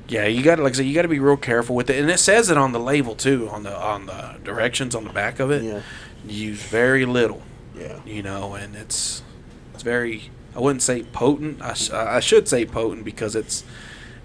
Yeah, 0.07 0.25
you 0.25 0.43
got 0.43 0.55
to 0.55 0.63
like 0.63 0.73
I 0.73 0.77
said, 0.77 0.85
you 0.85 0.95
got 0.95 1.03
to 1.03 1.07
be 1.07 1.19
real 1.19 1.37
careful 1.37 1.75
with 1.75 1.89
it, 1.89 1.99
and 1.99 2.09
it 2.09 2.19
says 2.19 2.49
it 2.49 2.57
on 2.57 2.71
the 2.71 2.79
label 2.79 3.15
too, 3.15 3.49
on 3.49 3.63
the 3.63 3.75
on 3.75 4.05
the 4.05 4.35
directions 4.43 4.95
on 4.95 5.03
the 5.03 5.13
back 5.13 5.39
of 5.39 5.51
it. 5.51 5.63
Yeah, 5.63 5.81
Use 6.25 6.61
very 6.61 7.05
little, 7.05 7.41
yeah, 7.75 7.99
you 8.05 8.21
know, 8.21 8.53
and 8.55 8.75
it's 8.75 9.21
it's 9.73 9.83
very. 9.83 10.31
I 10.55 10.59
wouldn't 10.59 10.81
say 10.81 11.03
potent. 11.03 11.61
I, 11.61 11.73
sh- 11.73 11.91
I 11.91 12.19
should 12.19 12.47
say 12.47 12.65
potent 12.65 13.05
because 13.05 13.35
it's 13.35 13.63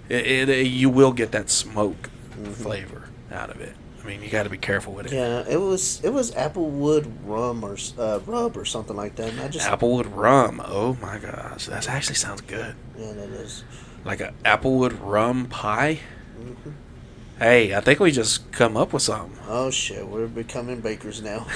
it, 0.09 0.49
it 0.49 0.67
you 0.67 0.89
will 0.89 1.11
get 1.11 1.31
that 1.31 1.49
smoke 1.49 2.09
mm-hmm. 2.31 2.51
flavor 2.51 3.09
out 3.31 3.49
of 3.49 3.61
it. 3.61 3.75
I 4.03 4.07
mean, 4.07 4.21
you 4.21 4.29
got 4.29 4.43
to 4.43 4.49
be 4.49 4.57
careful 4.57 4.93
with 4.93 5.05
it. 5.07 5.13
yeah. 5.13 5.45
It 5.47 5.57
was 5.57 6.03
it 6.03 6.09
was 6.11 6.31
applewood 6.31 7.09
rum 7.25 7.63
or 7.63 7.77
uh, 7.97 8.19
rub 8.25 8.57
or 8.57 8.65
something 8.65 8.95
like 8.97 9.15
that. 9.15 9.29
And 9.29 9.39
I 9.39 9.47
just 9.47 9.67
Applewood 9.67 10.13
rum. 10.13 10.61
Oh 10.65 10.97
my 11.01 11.17
gosh, 11.19 11.67
that 11.67 11.87
actually 11.87 12.15
sounds 12.15 12.41
good. 12.41 12.75
yeah, 12.97 13.13
that 13.13 13.29
is. 13.29 13.63
Like 14.03 14.19
a 14.19 14.33
applewood 14.43 14.97
rum 15.01 15.45
pie. 15.47 15.99
hmm 16.37 16.71
Hey, 17.39 17.73
I 17.75 17.81
think 17.81 17.99
we 17.99 18.11
just 18.11 18.51
come 18.51 18.77
up 18.77 18.93
with 18.93 19.01
something. 19.01 19.37
Oh 19.47 19.71
shit, 19.71 20.05
we're 20.07 20.27
becoming 20.27 20.81
bakers 20.81 21.21
now. 21.21 21.47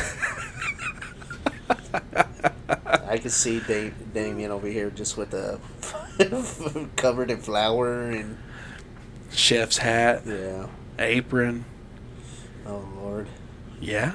I 3.08 3.18
can 3.18 3.30
see 3.30 3.60
Dam- 3.62 3.96
Damien 4.14 4.52
over 4.52 4.68
here 4.68 4.90
just 4.90 5.18
with 5.18 5.34
a 5.34 5.60
covered 6.96 7.32
in 7.32 7.38
flour 7.38 8.10
and 8.10 8.38
Chef's 9.32 9.78
hat, 9.78 10.24
yeah. 10.26 10.68
apron. 11.00 11.66
Oh 12.68 12.84
lord. 13.02 13.28
Yeah. 13.80 14.14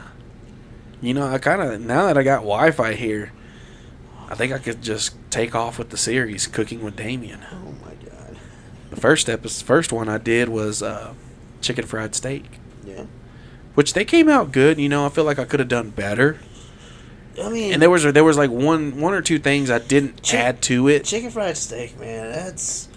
You 1.01 1.15
know, 1.15 1.27
I 1.27 1.39
kind 1.39 1.61
of 1.63 1.81
now 1.81 2.07
that 2.07 2.19
I 2.19 2.23
got 2.23 2.39
Wi-Fi 2.39 2.93
here, 2.95 3.33
I 4.29 4.35
think 4.35 4.53
I 4.53 4.59
could 4.59 4.83
just 4.83 5.15
take 5.31 5.55
off 5.55 5.79
with 5.79 5.91
the 5.91 5.97
series 5.97 6.47
Cooking 6.47 6.83
with 6.83 6.97
Damien. 6.97 7.41
Oh 7.53 7.75
my 7.85 7.95
god. 8.09 8.37
The 8.91 8.97
first 9.01 9.23
step 9.23 9.41
episode, 9.41 9.65
first 9.67 9.93
one 9.93 10.09
I 10.09 10.19
did 10.19 10.49
was 10.49 10.83
uh, 10.83 11.15
chicken 11.61 11.87
fried 11.87 12.15
steak, 12.15 12.45
Yeah. 12.85 13.07
which 13.75 13.95
they 13.95 14.05
came 14.05 14.29
out 14.29 14.53
good. 14.53 14.79
You 14.79 14.89
know, 14.89 15.05
I 15.07 15.09
feel 15.09 15.25
like 15.25 15.39
I 15.39 15.45
could 15.45 15.61
have 15.61 15.69
done 15.69 15.91
better. 15.91 16.39
I 17.43 17.49
mean, 17.49 17.73
And 17.73 17.81
there 17.83 17.89
was 17.91 18.05
there 18.05 18.25
was 18.25 18.37
like 18.37 18.51
one 18.51 19.01
one 19.01 19.15
or 19.15 19.23
two 19.23 19.39
things 19.39 19.71
I 19.71 19.79
didn't 19.79 20.23
Chick- 20.23 20.39
add 20.41 20.63
to 20.63 20.89
it. 20.89 21.05
chicken 21.05 21.31
fried 21.31 21.57
steak, 21.57 21.99
man. 21.99 22.31
That's 22.31 22.89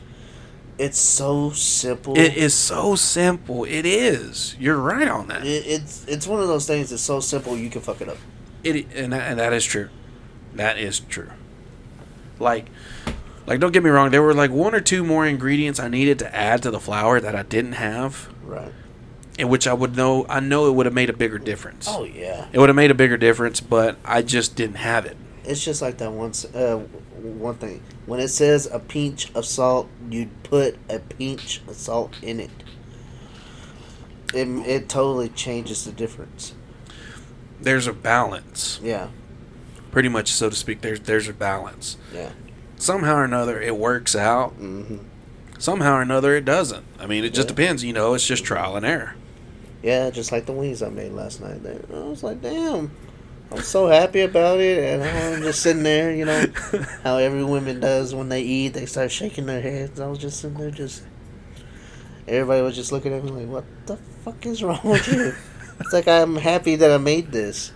it's 0.78 0.98
so 1.00 1.52
simple. 1.52 2.18
It 2.18 2.36
is 2.36 2.54
so 2.54 2.96
simple. 2.96 3.64
It 3.64 3.86
is. 3.86 4.56
You're 4.60 4.78
right 4.78 5.08
on 5.08 5.28
that. 5.30 5.46
It, 5.46 5.66
it's 5.66 6.06
it's 6.08 6.28
one 6.28 6.42
of 6.42 6.48
those 6.48 6.68
things 6.68 6.90
that's 6.90 7.02
so 7.02 7.20
simple 7.20 7.56
you 7.58 7.70
can 7.70 7.82
fuck 7.82 8.02
it 8.02 8.10
up. 8.10 8.18
It 8.64 8.88
and 8.96 9.14
that, 9.14 9.30
and 9.32 9.40
that 9.40 9.54
is 9.54 9.64
true. 9.66 9.90
That 10.54 10.78
is 10.78 11.00
true. 11.00 11.30
Like, 12.40 12.68
like 13.48 13.60
don't 13.60 13.72
get 13.72 13.84
me 13.84 13.90
wrong. 13.90 14.12
There 14.12 14.22
were 14.22 14.34
like 14.34 14.52
one 14.52 14.76
or 14.76 14.82
two 14.82 15.04
more 15.04 15.26
ingredients 15.26 15.80
I 15.80 15.88
needed 15.88 16.20
to 16.20 16.36
add 16.36 16.64
to 16.64 16.72
the 16.72 16.80
flour 16.80 17.20
that 17.20 17.36
I 17.36 17.44
didn't 17.44 17.74
have, 17.74 18.30
Right. 18.44 18.72
in 19.38 19.48
which 19.50 19.68
I 19.68 19.74
would 19.74 19.96
know. 19.96 20.26
I 20.28 20.40
know 20.42 20.68
it 20.68 20.72
would 20.74 20.86
have 20.86 20.96
made 20.96 21.10
a 21.10 21.14
bigger 21.14 21.38
difference. 21.40 21.88
Oh 21.90 22.04
yeah. 22.04 22.48
It 22.52 22.60
would 22.60 22.70
have 22.70 22.76
made 22.76 22.92
a 22.92 22.96
bigger 22.96 23.18
difference, 23.18 23.62
but 23.62 23.98
I 24.04 24.22
just 24.22 24.56
didn't 24.56 24.78
have 24.78 25.06
it. 25.06 25.16
It's 25.46 25.64
just 25.64 25.82
like 25.82 25.98
that 26.00 26.12
once 26.12 26.44
uh, 26.44 26.84
one 27.34 27.56
thing. 27.56 27.82
When 28.06 28.20
it 28.20 28.28
says 28.30 28.68
a 28.72 28.80
pinch 28.80 29.32
of 29.36 29.46
salt, 29.46 29.88
you'd 30.10 30.44
put 30.44 30.78
a 30.90 31.00
pinch 31.00 31.62
of 31.68 31.76
salt 31.76 32.14
in 32.22 32.40
it. 32.40 32.52
It, 34.34 34.48
it 34.68 34.90
totally 34.90 35.30
changes 35.30 35.86
the 35.86 35.92
difference. 35.92 36.54
There's 37.62 37.88
a 37.88 37.94
balance, 37.94 38.80
Yeah, 38.84 39.08
pretty 39.92 40.10
much, 40.10 40.32
so 40.32 40.50
to 40.50 40.56
speak. 40.56 40.82
There's 40.82 41.00
there's 41.00 41.28
a 41.30 41.34
balance. 41.34 41.98
yeah. 42.14 42.32
Somehow 42.78 43.16
or 43.16 43.24
another, 43.24 43.62
it 43.62 43.78
works 43.78 44.16
out. 44.16 44.52
hmm 44.54 44.98
Somehow 45.58 45.96
or 45.96 46.02
another, 46.02 46.36
it 46.36 46.44
doesn't. 46.44 46.86
I 47.00 47.06
mean, 47.08 47.24
it 47.24 47.34
just 47.34 47.48
Yeah. 47.48 47.56
depends. 47.56 47.84
You 47.86 47.94
know, 47.94 48.14
it's 48.14 48.28
just 48.28 48.44
trial 48.44 48.76
and 48.76 48.86
error. 48.86 49.16
Yeah, 49.82 50.10
just 50.10 50.32
like 50.34 50.46
the 50.46 50.52
wings 50.52 50.82
I 50.82 50.90
made 50.90 51.14
last 51.14 51.40
night. 51.40 51.64
There, 51.64 51.80
I 51.94 52.00
was 52.04 52.24
like, 52.24 52.42
damn, 52.42 52.92
I'm 53.52 53.62
so 53.62 53.88
happy 53.88 54.22
about 54.22 54.60
it, 54.60 54.84
and 54.84 55.04
I'm 55.04 55.42
just 55.44 55.62
sitting 55.62 55.84
there, 55.84 56.14
you 56.14 56.26
know, 56.26 56.46
how 57.04 57.18
every 57.18 57.44
woman 57.44 57.80
does 57.80 58.14
when 58.14 58.28
they 58.30 58.42
eat, 58.42 58.70
they 58.70 58.86
start 58.86 59.12
shaking 59.12 59.46
their 59.46 59.62
heads. 59.62 60.00
I 60.00 60.08
was 60.08 60.20
just 60.20 60.42
sitting 60.42 60.58
there, 60.58 60.72
just 60.72 61.04
everybody 62.28 62.62
was 62.62 62.76
just 62.76 62.92
looking 62.92 63.14
at 63.14 63.24
me 63.24 63.32
like, 63.32 63.48
what 63.48 63.66
the 63.86 63.98
fuck 63.98 64.46
is 64.46 64.64
wrong 64.64 64.80
with 64.84 65.08
you? 65.08 65.34
it's 65.80 65.94
like 65.94 66.08
I'm 66.08 66.36
happy 66.36 66.76
that 66.78 66.92
I 66.92 66.98
made 66.98 67.32
this. 67.32 67.72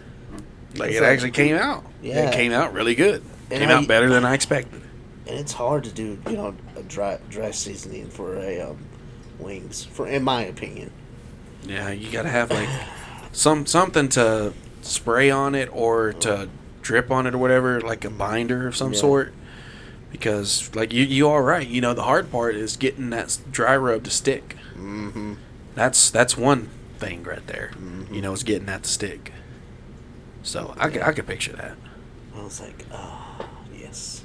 Like 0.75 0.89
It's 0.89 0.97
it 0.99 1.01
like- 1.01 1.11
actually 1.11 1.31
came 1.31 1.55
out. 1.55 1.83
Yeah. 2.01 2.29
It 2.29 2.33
came 2.33 2.51
out 2.51 2.73
really 2.73 2.95
good. 2.95 3.23
And 3.51 3.59
came 3.61 3.69
I- 3.69 3.73
out 3.73 3.87
better 3.87 4.09
than 4.09 4.25
I 4.25 4.33
expected. 4.33 4.81
and 5.27 5.37
it's 5.37 5.53
hard 5.53 5.83
to 5.83 5.91
do 5.91 6.17
you 6.27 6.35
know 6.35 6.55
a 6.75 6.83
dry 6.83 7.19
dry 7.29 7.51
seasoning 7.51 8.09
for 8.09 8.35
a 8.37 8.61
um, 8.61 8.77
wings 9.39 9.83
for 9.85 10.07
in 10.07 10.23
my 10.23 10.41
opinion 10.43 10.91
Yeah, 11.63 11.89
you 11.91 12.11
gotta 12.11 12.29
have 12.29 12.49
like 12.51 12.69
some 13.31 13.65
something 13.67 14.09
to 14.09 14.53
spray 14.81 15.29
on 15.29 15.55
it 15.55 15.69
or 15.71 16.13
to 16.13 16.49
drip 16.81 17.11
on 17.11 17.27
it 17.27 17.33
or 17.33 17.37
whatever, 17.37 17.79
like 17.81 18.03
a 18.05 18.09
binder 18.09 18.67
of 18.67 18.75
some 18.75 18.93
Yeah. 18.93 18.99
sort. 18.99 19.33
Because 20.11 20.73
like 20.75 20.91
you 20.91 21.03
you 21.03 21.29
are 21.29 21.43
right. 21.43 21.67
You 21.67 21.81
know 21.81 21.93
the 21.93 22.03
hard 22.03 22.31
part 22.31 22.55
is 22.55 22.75
getting 22.77 23.09
that 23.11 23.37
dry 23.51 23.77
rub 23.77 24.03
to 24.05 24.09
stick. 24.11 24.55
mm-hmm. 24.75 25.33
That's 25.75 26.09
that's 26.09 26.35
one 26.35 26.69
thing 26.97 27.23
right 27.23 27.45
there. 27.47 27.71
Mhm. 27.79 28.13
You 28.13 28.21
know, 28.21 28.33
is 28.33 28.43
getting 28.43 28.65
that 28.65 28.83
to 28.83 28.89
stick. 28.89 29.31
So 30.41 30.73
I 30.77 30.89
could, 30.89 31.01
I 31.03 31.11
could 31.11 31.27
picture 31.27 31.53
that. 31.53 31.75
i 32.35 32.41
was 32.43 32.59
like 32.61 32.85
oh 32.91 33.45
yes 33.77 34.23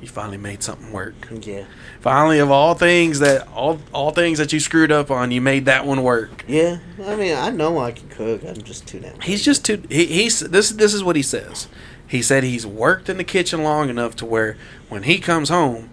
You 0.00 0.08
finally 0.08 0.36
made 0.36 0.62
something 0.62 0.92
work. 0.92 1.14
yeah 1.42 1.64
Finally, 2.00 2.38
of 2.38 2.50
all 2.50 2.74
things 2.74 3.18
that 3.18 3.48
all 3.48 3.80
all 3.92 4.10
things 4.12 4.38
that 4.38 4.52
you 4.52 4.60
screwed 4.60 4.92
up 4.92 5.10
on, 5.10 5.30
you 5.30 5.40
made 5.40 5.64
that 5.66 5.84
one 5.86 6.02
work. 6.02 6.44
yeah 6.48 6.78
i 7.04 7.16
mean 7.16 7.36
i 7.36 7.50
know 7.50 7.78
i 7.78 7.90
can 7.92 8.08
cook 8.08 8.42
i'm 8.44 8.62
just 8.62 8.86
too 8.86 9.00
damn 9.00 9.20
He's 9.20 9.44
just 9.44 9.64
too. 9.64 9.82
He, 9.88 10.06
he's 10.06 10.40
this. 10.40 10.70
This 10.70 10.94
is 10.94 11.02
what 11.02 11.16
he 11.16 11.22
says. 11.22 11.68
He 12.06 12.22
said 12.22 12.42
he's 12.44 12.66
worked 12.66 13.08
in 13.08 13.16
the 13.18 13.24
kitchen 13.24 13.62
long 13.62 13.88
enough 13.90 14.16
to 14.16 14.24
where 14.26 14.56
when 14.88 15.02
he 15.02 15.18
comes 15.18 15.48
home, 15.50 15.90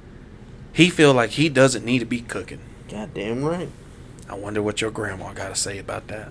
he 0.72 0.90
feel 0.90 1.14
like 1.14 1.32
he 1.32 1.50
doesn't 1.50 1.84
need 1.84 2.00
to 2.00 2.06
be 2.06 2.22
cooking. 2.22 2.60
goddamn 2.90 3.44
right 3.44 3.70
I 4.30 4.36
wonder 4.36 4.62
what 4.62 4.82
your 4.82 4.92
grandma 4.92 5.34
got 5.34 5.50
to 5.50 5.56
say 5.56 5.78
about 5.78 6.08
that. 6.08 6.30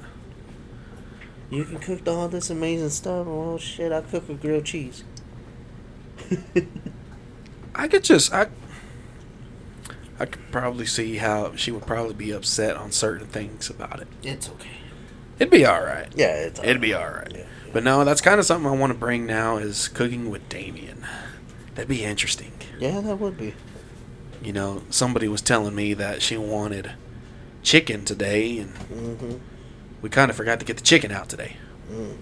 you 1.51 1.65
can 1.65 1.79
cook 1.79 2.07
all 2.09 2.29
this 2.29 2.51
amazing 2.51 2.91
stuff 2.91 3.27
oh 3.29 3.59
shit 3.59 3.93
i 3.93 4.01
cook 4.01 4.29
with 4.29 4.41
grilled 4.41 4.65
cheese 4.65 5.05
I 7.75 7.89
could 7.89 8.05
just 8.05 8.33
I. 8.33 8.49
I 10.19 10.27
could 10.27 10.51
probably 10.53 10.87
see 10.87 11.17
how 11.17 11.57
she 11.57 11.73
would 11.73 11.87
probably 11.87 12.15
be 12.15 12.31
upset 12.31 12.77
on 12.77 12.93
certain 12.93 13.27
things 13.27 13.69
about 13.69 14.01
it. 14.01 14.07
it's 14.23 14.49
okay 14.49 14.71
It'd 15.41 15.51
be 15.51 15.67
all 15.67 15.83
right. 15.83 16.07
yeah 16.15 16.37
it's 16.37 16.61
It'd 16.61 16.81
be 16.81 16.95
all 16.95 17.05
right. 17.09 17.33
yeah, 17.35 17.45
But 17.73 17.83
no, 17.83 18.05
that's 18.05 18.21
kind 18.21 18.39
of 18.39 18.47
something 18.47 18.71
I 18.71 18.75
want 18.77 18.93
to 18.93 18.99
bring 18.99 19.27
now 19.27 19.57
is 19.57 19.89
cooking 19.89 20.31
with 20.31 20.49
Damien. 20.49 21.05
That'd 21.75 21.89
be 21.89 22.05
interesting. 22.05 22.53
yeah 22.79 23.01
that 23.01 23.17
would 23.17 23.37
be 23.37 23.55
You 24.41 24.53
know, 24.53 24.83
somebody 24.89 25.27
was 25.27 25.43
telling 25.43 25.75
me 25.75 25.95
that 25.95 26.23
she 26.23 26.37
wanted 26.37 26.93
chicken 27.65 28.05
today, 28.05 28.59
and 28.59 28.73
mm-hmm 28.75 29.35
we 30.01 30.11
kind 30.11 30.31
of 30.31 30.37
forgot 30.37 30.61
to 30.61 30.67
get 30.67 30.77
the 30.77 30.83
chicken 30.85 31.11
out 31.11 31.29
today. 31.31 31.57
mm. 31.91 32.17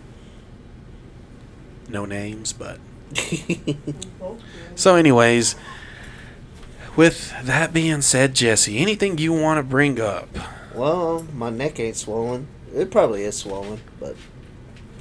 No 1.89 2.07
names, 2.07 2.53
but. 2.53 2.79
So, 4.75 4.97
anyways, 4.97 5.55
with 6.97 7.35
that 7.45 7.73
being 7.75 8.01
said, 8.01 8.35
Jesse, 8.35 8.79
anything 8.79 9.19
you 9.19 9.33
want 9.33 9.59
to 9.59 9.63
bring 9.63 10.01
up? 10.01 10.29
well 10.75 11.27
my 11.35 11.51
neck 11.51 11.79
ain't 11.79 11.97
swollen 11.97 12.47
it 12.75 12.91
probably 12.91 13.25
is 13.25 13.37
swollen 13.37 13.79
but 14.01 14.17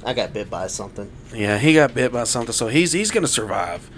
i 0.04 0.12
got 0.12 0.30
bit 0.34 0.50
by 0.50 0.66
something 0.66 1.10
Yeah, 1.34 1.56
he 1.56 1.72
got 1.72 1.94
bit 1.94 2.12
by 2.12 2.24
something, 2.24 2.52
so 2.52 2.68
he's 2.68 2.92
he's 2.92 3.10
gonna 3.10 3.26
survive. 3.26 3.88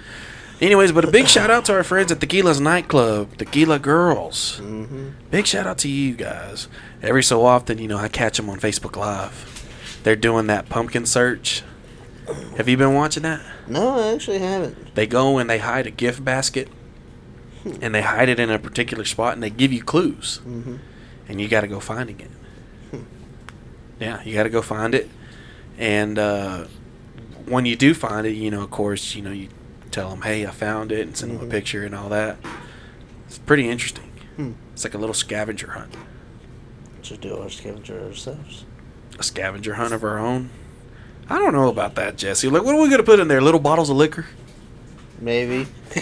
Anyways, 0.60 0.92
but 0.92 1.04
a 1.04 1.10
big 1.10 1.26
shout 1.26 1.50
out 1.50 1.64
to 1.64 1.72
our 1.72 1.82
friends 1.82 2.12
at 2.12 2.20
Tequila's 2.20 2.60
nightclub, 2.60 3.36
Tequila 3.36 3.80
Girls. 3.80 4.60
mm-hmm 4.62 5.08
Big 5.32 5.46
shout 5.48 5.66
out 5.66 5.78
to 5.78 5.88
you 5.88 6.14
guys. 6.14 6.68
Every 7.02 7.24
so 7.24 7.44
often, 7.44 7.78
you 7.78 7.88
know, 7.88 7.98
I 7.98 8.06
catch 8.06 8.36
them 8.36 8.48
on 8.48 8.60
Facebook 8.60 8.94
Live. 8.94 9.98
They're 10.04 10.14
doing 10.14 10.46
that 10.46 10.68
pumpkin 10.68 11.06
search. 11.06 11.64
Have 12.56 12.68
you 12.68 12.76
been 12.76 12.94
watching 12.94 13.22
that? 13.24 13.40
no 13.68 13.98
i 13.98 14.12
actually 14.14 14.38
haven't 14.38 14.94
They 14.94 15.06
go 15.06 15.38
and 15.38 15.48
they 15.50 15.58
hide 15.58 15.86
a 15.86 15.90
gift 15.90 16.24
basket, 16.24 16.68
and 17.80 17.94
they 17.94 18.02
hide 18.02 18.28
it 18.28 18.38
in 18.40 18.50
a 18.50 18.58
particular 18.58 19.04
spot, 19.04 19.34
and 19.34 19.42
they 19.42 19.50
give 19.50 19.72
you 19.72 19.82
clues, 19.82 20.40
mm-hmm 20.46 20.76
and 21.28 21.40
you 21.40 21.48
got 21.48 21.62
to 21.62 21.68
go 21.68 21.80
finding 21.80 22.20
it. 22.20 22.30
Yeah, 24.00 24.22
you 24.24 24.34
got 24.34 24.42
to 24.42 24.50
go 24.50 24.60
find 24.60 24.94
it, 24.94 25.08
and 25.78 26.18
uh, 26.18 26.64
when 27.46 27.64
you 27.64 27.76
do 27.76 27.94
find 27.94 28.26
it, 28.26 28.32
you 28.32 28.50
know, 28.50 28.62
of 28.62 28.70
course, 28.70 29.14
you 29.14 29.22
know, 29.22 29.30
you 29.30 29.48
tell 29.90 30.10
them, 30.10 30.22
"Hey, 30.22 30.44
I 30.46 30.50
found 30.50 30.92
it," 30.92 31.06
and 31.06 31.16
send 31.16 31.32
them 31.32 31.38
Mhm. 31.40 31.48
a 31.48 31.50
picture 31.50 31.84
and 31.86 31.94
all 31.94 32.08
that. 32.10 32.36
It's 33.26 33.38
pretty 33.38 33.68
interesting. 33.70 34.10
Hmm. 34.36 34.52
It's 34.74 34.84
like 34.84 34.94
a 34.94 34.98
little 34.98 35.14
scavenger 35.14 35.70
hunt. 35.70 35.94
Should 37.02 37.20
do 37.20 37.36
our 37.38 37.48
scavenger 37.48 38.00
ourselves. 38.02 38.64
a 39.18 39.22
scavenger 39.22 39.74
hunt 39.74 39.94
of 39.94 40.02
our 40.02 40.18
own. 40.18 40.50
I 41.28 41.38
don't 41.38 41.52
know 41.52 41.68
about 41.68 41.94
that, 41.96 42.16
Jesse. 42.16 42.48
Like, 42.48 42.64
what 42.64 42.74
are 42.74 42.80
we 42.80 42.88
gonna 42.90 43.02
put 43.02 43.18
in 43.20 43.28
there? 43.28 43.40
Little 43.40 43.60
bottles 43.60 43.90
of 43.90 43.96
liquor, 43.96 44.26
Maybe. 45.20 45.66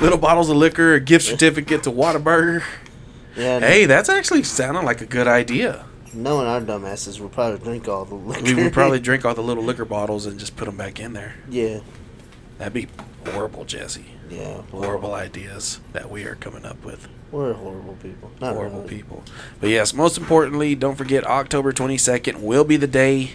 little 0.00 0.18
bottles 0.18 0.50
of 0.50 0.56
liquor, 0.56 0.94
a 0.94 1.00
gift 1.00 1.24
certificate 1.24 1.82
to 1.84 1.90
Whataburger. 1.90 2.62
yeah. 3.36 3.60
Hey, 3.60 3.86
that's 3.86 4.08
actually 4.08 4.42
sounding 4.42 4.84
like 4.84 5.00
a 5.00 5.06
good 5.06 5.26
idea. 5.28 5.84
Knowing 6.12 6.46
our 6.46 6.60
dumbasses, 6.60 7.18
we'll 7.20 7.28
probably 7.30 7.58
drink 7.58 7.88
all 7.88 8.04
the 8.04 8.14
liquor. 8.14 8.42
We 8.42 8.54
would 8.64 8.72
probably 8.72 9.00
drink 9.08 9.24
all 9.24 9.34
the 9.34 9.42
little 9.42 9.64
liquor 9.64 9.84
bottles 9.86 10.26
and 10.26 10.38
just 10.38 10.56
put 10.56 10.66
them 10.66 10.76
back 10.76 11.00
in 11.00 11.12
there. 11.14 11.34
yeah. 11.48 11.80
That'd 12.58 12.74
be 12.74 12.86
horrible, 13.32 13.64
Jesse. 13.64 14.04
Yeah. 14.30 14.62
Horrible 14.70 15.14
ideas 15.14 15.80
that 15.94 16.10
we 16.10 16.24
are 16.24 16.36
coming 16.36 16.64
up 16.64 16.84
with. 16.84 17.08
We're 17.32 17.54
horrible 17.54 17.94
people. 18.00 18.30
Not 18.40 18.54
horrible 18.54 18.82
really. 18.82 18.96
people. 18.96 19.24
But 19.58 19.70
yes, 19.70 19.92
most 19.94 20.16
importantly, 20.16 20.76
don't 20.76 20.94
forget 20.94 21.24
October 21.26 21.72
22nd 21.72 22.40
will 22.40 22.62
be 22.62 22.76
the 22.76 22.86
day 22.86 23.32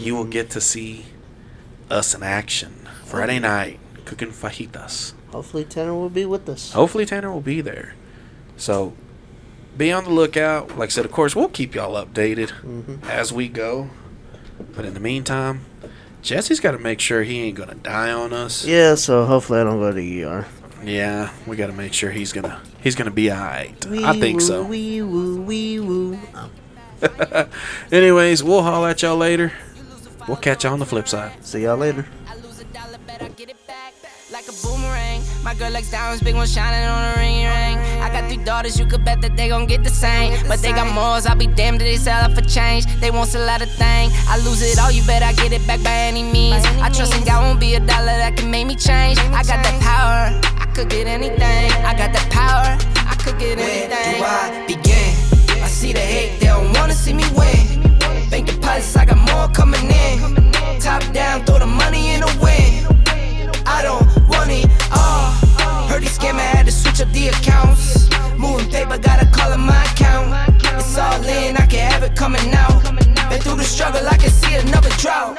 you 0.00 0.14
will 0.14 0.24
get 0.24 0.50
to 0.50 0.60
see 0.60 1.06
us 1.90 2.14
in 2.14 2.22
action. 2.22 2.88
Friday 3.04 3.38
night, 3.38 3.78
cooking 4.04 4.28
fajitas. 4.30 5.12
Hopefully, 5.32 5.64
Tanner 5.64 5.94
will 5.94 6.08
be 6.10 6.24
with 6.24 6.48
us. 6.48 6.72
Hopefully, 6.72 7.06
Tanner 7.06 7.30
will 7.32 7.40
be 7.40 7.60
there. 7.60 7.94
So 8.56 8.94
be 9.76 9.92
on 9.92 10.04
the 10.04 10.10
lookout. 10.10 10.76
Like 10.78 10.88
I 10.88 10.90
said, 10.90 11.04
of 11.04 11.12
course, 11.12 11.34
we'll 11.36 11.48
keep 11.48 11.74
y'all 11.74 11.94
updated 12.04 12.50
Mhm. 12.64 13.08
as 13.08 13.32
we 13.32 13.48
go. 13.48 13.90
But 14.76 14.84
in 14.84 14.94
the 14.94 15.00
meantime, 15.00 15.62
Jesse's 16.22 16.60
got 16.60 16.72
to 16.72 16.78
make 16.78 17.00
sure 17.00 17.22
he 17.22 17.40
ain't 17.40 17.56
gonna 17.56 17.74
die 17.76 18.10
on 18.12 18.32
us. 18.32 18.64
Yeah. 18.66 18.94
So 18.96 19.24
hopefully, 19.24 19.60
I 19.60 19.64
don't 19.64 19.78
go 19.80 19.92
to 19.92 20.00
ER. 20.00 20.46
Yeah, 20.84 21.30
we 21.46 21.56
got 21.56 21.66
to 21.68 21.72
make 21.72 21.92
sure 21.92 22.10
he's 22.10 22.32
gonna 22.32 22.60
he's 22.82 22.94
gonna 22.94 23.10
be 23.10 23.30
alright. 23.30 23.86
I 23.86 24.18
think 24.18 24.40
so. 24.40 24.62
Wee 24.64 25.02
woo, 25.02 25.42
wee 25.42 25.78
woo. 25.80 26.18
Anyways, 27.92 28.42
we'll 28.42 28.62
holler 28.62 28.90
at 28.90 29.02
y'all 29.02 29.16
later. 29.16 29.52
We'll 30.28 30.36
catch 30.36 30.64
y'all 30.64 30.72
on 30.72 30.78
the 30.78 30.86
flip 30.86 31.08
side. 31.08 31.32
See 31.44 31.62
y'all 31.62 31.76
later. 31.76 32.06
I 32.28 32.36
lose 32.36 32.60
a 32.60 32.64
dollar, 32.64 32.98
bet 33.06 33.22
I 33.22 33.28
get 33.28 33.50
it 33.50 33.66
back 33.66 33.94
like 34.30 34.46
a 34.48 34.52
boomerang. 34.62 35.22
My 35.42 35.54
girl 35.54 35.70
likes 35.72 35.90
diamonds, 35.90 36.22
big 36.22 36.34
one 36.34 36.46
shining 36.46 36.88
on 36.88 37.02
a 37.02 37.20
ring 37.20 37.44
ring. 37.44 37.78
I 38.00 38.08
got 38.12 38.30
three 38.30 38.42
daughters, 38.44 38.78
you 38.78 38.86
could 38.86 39.04
bet 39.04 39.20
that 39.22 39.36
they 39.36 39.48
gon' 39.48 39.66
get 39.66 39.82
the 39.82 39.90
same. 39.90 40.38
But 40.46 40.60
they 40.60 40.72
got 40.72 40.92
morals, 40.92 41.26
I'll 41.26 41.36
be 41.36 41.46
damned 41.46 41.82
if 41.82 41.86
they 41.88 41.96
sell 41.96 42.30
it 42.30 42.34
for 42.34 42.42
change. 42.48 42.86
They 43.00 43.10
won't 43.10 43.28
sell 43.28 43.48
out 43.48 43.62
a 43.62 43.66
thing. 43.66 44.10
I 44.28 44.38
lose 44.44 44.62
it 44.62 44.78
all, 44.78 44.90
you 44.90 45.04
bet 45.04 45.22
I 45.22 45.32
get 45.32 45.52
it 45.52 45.66
back 45.66 45.82
by 45.82 45.90
any 45.90 46.22
means. 46.22 46.64
I 46.64 46.90
trust 46.90 47.14
in 47.16 47.24
God 47.24 47.42
won't 47.42 47.60
be 47.60 47.74
a 47.74 47.80
dollar 47.80 48.16
that 48.22 48.36
can 48.36 48.50
make 48.50 48.66
me 48.66 48.76
change. 48.76 49.18
I 49.18 49.42
got 49.42 49.62
that 49.64 49.78
power, 49.82 50.38
I 50.60 50.66
could 50.74 50.88
get 50.88 51.06
anything. 51.06 51.72
I 51.84 51.94
got 51.96 52.12
that 52.12 52.28
power, 52.30 52.76
I 53.08 53.14
could 53.16 53.38
get 53.38 53.58
anything. 53.58 54.20
Where 54.20 54.30
do 54.30 54.64
I 54.64 54.66
begin? 54.66 55.62
I 55.62 55.68
see 55.68 55.92
the 55.92 56.00
hate, 56.00 56.40
they 56.40 56.46
don't 56.46 56.72
wanna 56.74 56.94
see 56.94 57.14
me 57.14 57.24
win. 57.36 57.79
Bank 58.70 58.96
I 58.96 59.04
got 59.04 59.18
more 59.32 59.48
coming 59.48 59.90
in. 59.90 60.52
Top 60.80 61.02
down, 61.12 61.44
throw 61.44 61.58
the 61.58 61.66
money 61.66 62.14
in 62.14 62.20
the 62.20 62.32
wind. 62.40 62.86
I 63.66 63.82
don't 63.82 64.06
want 64.28 64.50
it 64.50 64.70
all. 64.92 65.32
Heard 65.88 66.04
he 66.04 66.08
scammer 66.08 66.38
had 66.38 66.66
to 66.66 66.72
switch 66.72 67.00
up 67.00 67.12
the 67.12 67.28
accounts. 67.28 68.08
Moving 68.38 68.70
paper, 68.70 68.96
gotta 68.96 69.26
call 69.26 69.52
in 69.52 69.60
my 69.60 69.82
account. 69.90 70.28
It's 70.62 70.96
all 70.96 71.24
in, 71.24 71.56
I 71.56 71.66
can 71.66 71.90
have 71.90 72.04
it 72.04 72.14
coming 72.14 72.54
out. 72.54 72.84
Been 73.28 73.40
through 73.40 73.56
the 73.56 73.64
struggle, 73.64 74.06
I 74.06 74.16
can 74.16 74.30
see 74.30 74.54
another 74.54 74.90
drought. 74.98 75.36